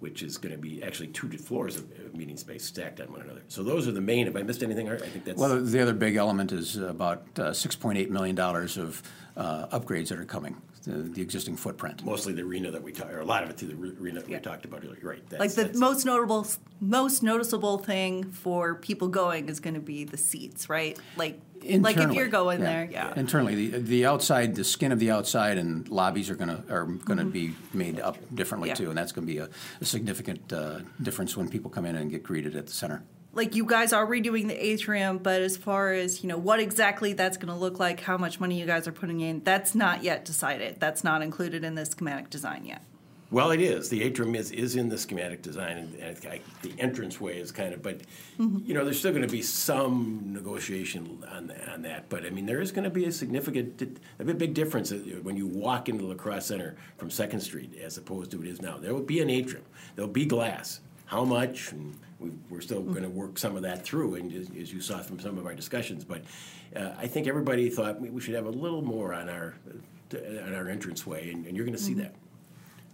which 0.00 0.22
is 0.22 0.38
going 0.38 0.52
to 0.54 0.60
be 0.60 0.82
actually 0.82 1.08
two 1.08 1.28
floors 1.38 1.76
of 1.76 1.84
of 2.04 2.14
meeting 2.16 2.36
space 2.36 2.64
stacked 2.64 3.00
on 3.00 3.12
one 3.12 3.20
another. 3.22 3.42
So 3.48 3.62
those 3.62 3.86
are 3.88 3.92
the 3.92 4.00
main, 4.00 4.26
if 4.28 4.34
I 4.36 4.42
missed 4.42 4.62
anything, 4.62 4.88
Art, 4.88 5.02
I 5.02 5.08
think 5.08 5.24
that's, 5.24 5.38
Well, 5.38 5.60
the 5.62 5.80
other 5.80 5.94
big 5.94 6.16
element 6.16 6.52
is 6.52 6.76
about 6.76 7.22
uh, 7.38 7.50
$6.8 7.52 8.08
million 8.10 8.38
of 8.38 9.02
uh, 9.36 9.66
upgrades 9.78 10.08
that 10.08 10.18
are 10.18 10.24
coming, 10.24 10.56
the 10.84 10.92
the 10.92 11.20
existing 11.22 11.56
footprint. 11.56 12.04
mostly 12.04 12.32
the 12.32 12.42
arena 12.42 12.70
that 12.70 12.82
we 12.82 12.92
talked, 12.92 13.12
or 13.12 13.20
a 13.20 13.24
lot 13.24 13.42
of 13.44 13.50
it 13.50 13.56
through 13.58 13.68
the 13.68 13.76
re- 13.76 13.92
arena 14.00 14.20
that 14.20 14.28
we 14.28 14.38
talked 14.38 14.64
about 14.64 14.84
earlier, 14.84 14.98
right? 15.02 15.22
Like 15.38 15.50
the 15.50 15.62
that's- 15.62 15.76
most 15.76 16.04
notable, 16.06 16.46
most 16.80 17.22
noticeable 17.22 17.78
thing 17.78 18.24
for 18.30 18.74
people 18.76 19.08
going 19.08 19.48
is 19.48 19.60
going 19.60 19.74
to 19.74 19.80
be 19.80 20.04
the 20.04 20.16
seats, 20.16 20.68
right? 20.68 20.98
Like, 21.16 21.40
like 21.64 21.96
if 21.96 22.12
you're 22.12 22.28
going 22.28 22.60
there, 22.60 22.88
yeah. 22.90 23.12
Internally, 23.16 23.68
the, 23.68 23.78
the 23.80 24.06
outside, 24.06 24.54
the 24.54 24.64
skin 24.64 24.92
of 24.92 24.98
the 24.98 25.10
outside 25.10 25.58
and 25.58 25.88
lobbies 25.88 26.30
are 26.30 26.36
gonna, 26.36 26.62
are 26.70 26.84
gonna 26.86 27.24
be 27.24 27.54
made 27.72 27.98
up 28.00 28.16
differently 28.34 28.68
Mm-hmm. 28.70 28.82
Yeah. 28.82 28.86
too, 28.86 28.88
and 28.90 28.98
that's 28.98 29.12
gonna 29.12 29.26
be 29.26 29.38
a, 29.38 29.48
a 29.80 29.84
significant 29.84 30.52
uh, 30.52 30.80
difference 31.02 31.36
when 31.36 31.48
people 31.48 31.70
come 31.70 31.84
in 31.86 31.96
and 31.96 32.10
get 32.10 32.22
greeted 32.22 32.54
at 32.56 32.66
the 32.66 32.72
center. 32.72 33.02
Like 33.38 33.54
you 33.54 33.64
guys 33.64 33.92
are 33.92 34.04
redoing 34.04 34.48
the 34.48 34.66
atrium, 34.66 35.18
but 35.18 35.40
as 35.42 35.56
far 35.56 35.92
as 35.92 36.24
you 36.24 36.28
know, 36.28 36.36
what 36.36 36.58
exactly 36.58 37.12
that's 37.12 37.36
going 37.36 37.54
to 37.54 37.54
look 37.54 37.78
like, 37.78 38.00
how 38.00 38.18
much 38.18 38.40
money 38.40 38.58
you 38.58 38.66
guys 38.66 38.88
are 38.88 38.92
putting 38.92 39.20
in, 39.20 39.44
that's 39.44 39.76
not 39.76 40.02
yet 40.02 40.24
decided. 40.24 40.80
That's 40.80 41.04
not 41.04 41.22
included 41.22 41.62
in 41.62 41.76
the 41.76 41.86
schematic 41.86 42.30
design 42.30 42.64
yet. 42.64 42.82
Well, 43.30 43.52
it 43.52 43.60
is. 43.60 43.90
The 43.90 44.02
atrium 44.02 44.34
is, 44.34 44.50
is 44.50 44.74
in 44.74 44.88
the 44.88 44.98
schematic 44.98 45.42
design, 45.42 45.76
and, 45.76 45.94
and 45.94 46.26
I, 46.26 46.40
the 46.62 46.72
entranceway 46.78 47.38
is 47.38 47.52
kind 47.52 47.72
of, 47.72 47.80
but, 47.80 48.00
you 48.38 48.74
know, 48.74 48.84
there's 48.84 48.98
still 48.98 49.12
gonna 49.12 49.28
be 49.28 49.42
some 49.42 50.32
negotiation 50.32 51.22
on, 51.30 51.52
on 51.72 51.82
that. 51.82 52.08
But, 52.08 52.26
I 52.26 52.30
mean, 52.30 52.44
there 52.44 52.60
is 52.60 52.72
gonna 52.72 52.90
be 52.90 53.04
a 53.04 53.12
significant, 53.12 54.00
a 54.18 54.24
big 54.24 54.52
difference 54.52 54.90
uh, 54.90 54.96
when 55.22 55.36
you 55.36 55.46
walk 55.46 55.88
into 55.88 56.02
the 56.02 56.08
La 56.08 56.14
Crosse 56.16 56.46
center 56.46 56.74
from 56.96 57.08
Second 57.08 57.38
Street 57.38 57.78
as 57.80 57.98
opposed 57.98 58.32
to 58.32 58.42
it 58.42 58.48
is 58.48 58.60
now. 58.60 58.78
There 58.78 58.94
will 58.94 59.02
be 59.02 59.20
an 59.20 59.30
atrium. 59.30 59.64
There'll 59.94 60.10
be 60.10 60.26
glass. 60.26 60.80
How 61.04 61.24
much? 61.24 61.70
And 61.72 61.96
we, 62.18 62.30
we're 62.50 62.60
still 62.60 62.82
gonna 62.82 63.08
work 63.08 63.38
some 63.38 63.56
of 63.56 63.62
that 63.62 63.84
through, 63.84 64.16
and 64.16 64.32
as, 64.32 64.48
as 64.60 64.72
you 64.72 64.80
saw 64.80 64.98
from 64.98 65.20
some 65.20 65.38
of 65.38 65.46
our 65.46 65.54
discussions. 65.54 66.04
But, 66.04 66.22
uh, 66.74 66.90
I 66.98 67.06
think 67.06 67.26
everybody 67.26 67.70
thought 67.70 68.00
we, 68.00 68.10
we 68.10 68.20
should 68.20 68.34
have 68.34 68.46
a 68.46 68.50
little 68.50 68.82
more 68.82 69.14
on 69.14 69.28
our, 69.28 69.54
uh, 70.14 70.44
on 70.44 70.54
our 70.54 70.68
entranceway, 70.68 71.30
and, 71.30 71.46
and 71.46 71.56
you're 71.56 71.66
gonna 71.66 71.78
see 71.78 71.94
that. 71.94 72.14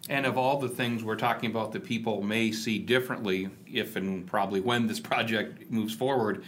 And 0.08 0.26
of 0.26 0.36
all 0.36 0.58
the 0.58 0.68
things 0.68 1.02
we're 1.02 1.16
talking 1.16 1.50
about 1.50 1.72
that 1.72 1.84
people 1.84 2.22
may 2.22 2.52
see 2.52 2.78
differently, 2.78 3.48
if 3.66 3.96
and 3.96 4.26
probably 4.26 4.60
when 4.60 4.86
this 4.86 5.00
project 5.00 5.70
moves 5.70 5.94
forward, 5.94 6.44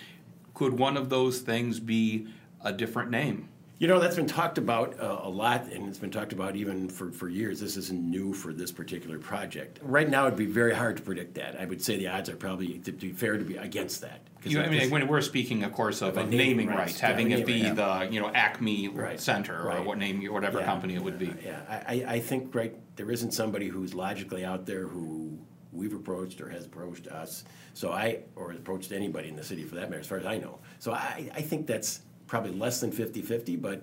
could 0.53 0.79
one 0.79 0.97
of 0.97 1.09
those 1.09 1.41
things 1.41 1.81
be 1.81 2.29
a 2.63 2.73
different 2.73 3.11
name? 3.11 3.49
You 3.79 3.89
know, 3.89 4.01
that's 4.01 4.17
been 4.17 4.27
talked 4.27 4.57
about 4.57 4.99
uh, 4.99 5.21
a 5.25 5.29
lot, 5.29 5.67
and 5.67 5.87
it's 5.87 5.99
been 5.99 6.11
talked 6.11 6.33
about 6.33 6.57
even 6.57 6.89
for, 6.89 7.11
for 7.11 7.29
years. 7.29 7.61
This 7.61 7.77
isn't 7.77 8.01
new 8.01 8.33
for 8.33 8.55
this 8.55 8.73
particular 8.73 9.19
project. 9.19 9.81
Right 9.83 10.09
now, 10.09 10.27
it'd 10.27 10.39
be 10.39 10.47
very 10.47 10.75
hard 10.75 10.97
to 10.97 11.03
predict 11.03 11.35
that. 11.35 11.61
I 11.61 11.67
would 11.67 11.83
say 11.83 11.99
the 11.99 12.09
odds 12.09 12.31
are 12.31 12.37
probably, 12.37 12.79
to 12.79 12.93
be 12.93 13.11
fair, 13.11 13.37
to 13.37 13.45
be 13.45 13.59
against 13.59 14.01
that. 14.01 14.21
You, 14.45 14.63
I 14.63 14.69
mean, 14.69 14.91
when 14.91 15.07
we're 15.09 15.21
speaking, 15.21 15.63
of 15.63 15.73
course, 15.75 16.01
of, 16.01 16.17
Of 16.17 16.19
a 16.19 16.31
naming 16.31 16.39
naming 16.39 16.69
rights, 16.69 16.79
rights, 16.79 17.01
yeah, 17.03 17.07
having 17.09 17.31
it 17.33 17.45
be 17.45 17.63
naming, 17.63 17.75
the, 17.75 18.09
you 18.11 18.21
know, 18.21 18.31
Acme 18.33 18.89
Right, 18.89 19.21
Center, 19.21 19.69
or 19.69 19.83
what 19.83 19.99
name, 19.99 20.25
whatever 20.33 20.61
Yeah. 20.61 20.65
company 20.67 20.95
it 20.95 21.03
would 21.03 21.19
be. 21.19 21.35
Yeah, 21.45 21.61
I, 21.69 21.75
I, 21.75 22.05
I 22.15 22.21
think, 22.21 22.55
right, 22.55 22.75
there 22.97 23.11
isn't 23.11 23.33
somebody 23.33 23.69
who's 23.69 23.93
logically 23.93 24.45
out 24.45 24.65
there 24.65 24.87
who 24.87 25.37
we've 25.73 25.93
approached 25.93 26.41
or 26.41 26.49
has 26.49 26.65
approached 26.65 27.09
us. 27.09 27.45
So 27.75 27.93
I, 27.93 28.21
or 28.37 28.53
approached 28.53 28.93
anybody 28.93 29.29
in 29.29 29.37
the 29.37 29.45
city 29.45 29.65
for 29.65 29.75
that 29.75 29.91
matter, 29.91 30.01
as 30.01 30.07
far 30.07 30.19
as 30.19 30.25
I 30.25 30.39
know. 30.39 30.61
So 30.79 30.93
I, 30.93 31.31
I 31.35 31.43
think 31.43 31.67
that's 31.67 32.01
probably 32.27 32.53
less 32.53 32.81
than 32.81 32.91
50-50, 32.91 33.61
but, 33.61 33.83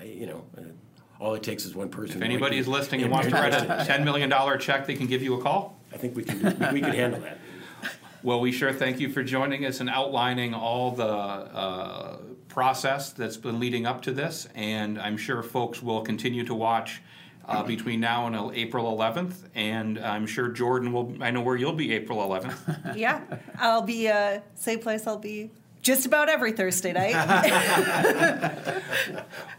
I, 0.00 0.04
you 0.04 0.26
know, 0.26 0.44
uh, 0.56 0.62
all 1.20 1.34
it 1.34 1.42
takes 1.42 1.64
is 1.64 1.74
one 1.74 1.88
person. 1.88 2.16
If 2.18 2.22
anybody 2.22 2.58
is 2.58 2.68
listening 2.68 3.02
and 3.02 3.10
wants 3.10 3.28
to 3.28 3.34
write 3.34 3.54
a 3.54 3.84
ten 3.86 4.04
million 4.04 4.28
dollar 4.28 4.58
check, 4.58 4.86
they 4.86 4.94
can 4.94 5.06
give 5.06 5.22
you 5.22 5.34
a 5.38 5.42
call. 5.42 5.78
I 5.92 5.96
think 5.96 6.16
we 6.16 6.24
can, 6.24 6.38
do- 6.40 6.72
we 6.72 6.80
can 6.80 6.92
handle 6.92 7.20
that. 7.20 7.38
Well, 8.22 8.40
we 8.40 8.52
sure 8.52 8.72
thank 8.72 9.00
you 9.00 9.10
for 9.10 9.22
joining 9.22 9.64
us 9.64 9.80
and 9.80 9.88
outlining 9.88 10.54
all 10.54 10.90
the 10.90 11.06
uh, 11.06 12.16
process 12.48 13.12
that's 13.12 13.36
been 13.36 13.60
leading 13.60 13.86
up 13.86 14.02
to 14.02 14.12
this. 14.12 14.48
And 14.54 14.98
I'm 14.98 15.16
sure 15.16 15.42
folks 15.42 15.82
will 15.82 16.00
continue 16.00 16.44
to 16.46 16.54
watch 16.54 17.02
uh, 17.46 17.62
between 17.62 18.00
now 18.00 18.26
and 18.26 18.34
uh, 18.34 18.50
April 18.54 18.96
11th. 18.96 19.34
And 19.54 19.98
I'm 19.98 20.26
sure 20.26 20.48
Jordan 20.48 20.92
will, 20.92 21.14
I 21.20 21.30
know 21.30 21.42
where 21.42 21.56
you'll 21.56 21.74
be 21.74 21.92
April 21.92 22.18
11th. 22.18 22.96
yeah, 22.96 23.20
I'll 23.58 23.82
be 23.82 24.08
uh, 24.08 24.40
same 24.54 24.78
place. 24.78 25.06
I'll 25.06 25.18
be 25.18 25.50
just 25.84 26.06
about 26.06 26.28
every 26.28 26.50
Thursday 26.50 26.92
night. 26.92 27.14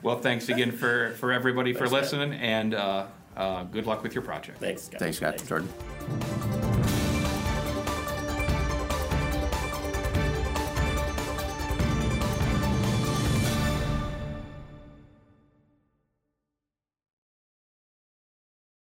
Well, 0.03 0.19
thanks 0.19 0.49
again 0.49 0.71
for, 0.71 1.11
for 1.17 1.31
everybody 1.31 1.73
for 1.73 1.87
listening 1.89 2.33
and 2.33 2.75
uh, 2.75 3.07
uh, 3.35 3.63
good 3.63 3.87
luck 3.87 4.03
with 4.03 4.13
your 4.13 4.21
project. 4.21 4.59
Thanks, 4.59 4.83
Scott. 4.83 4.99
Thanks, 4.99 5.17
Scott. 5.17 5.43
Jordan? 5.47 6.73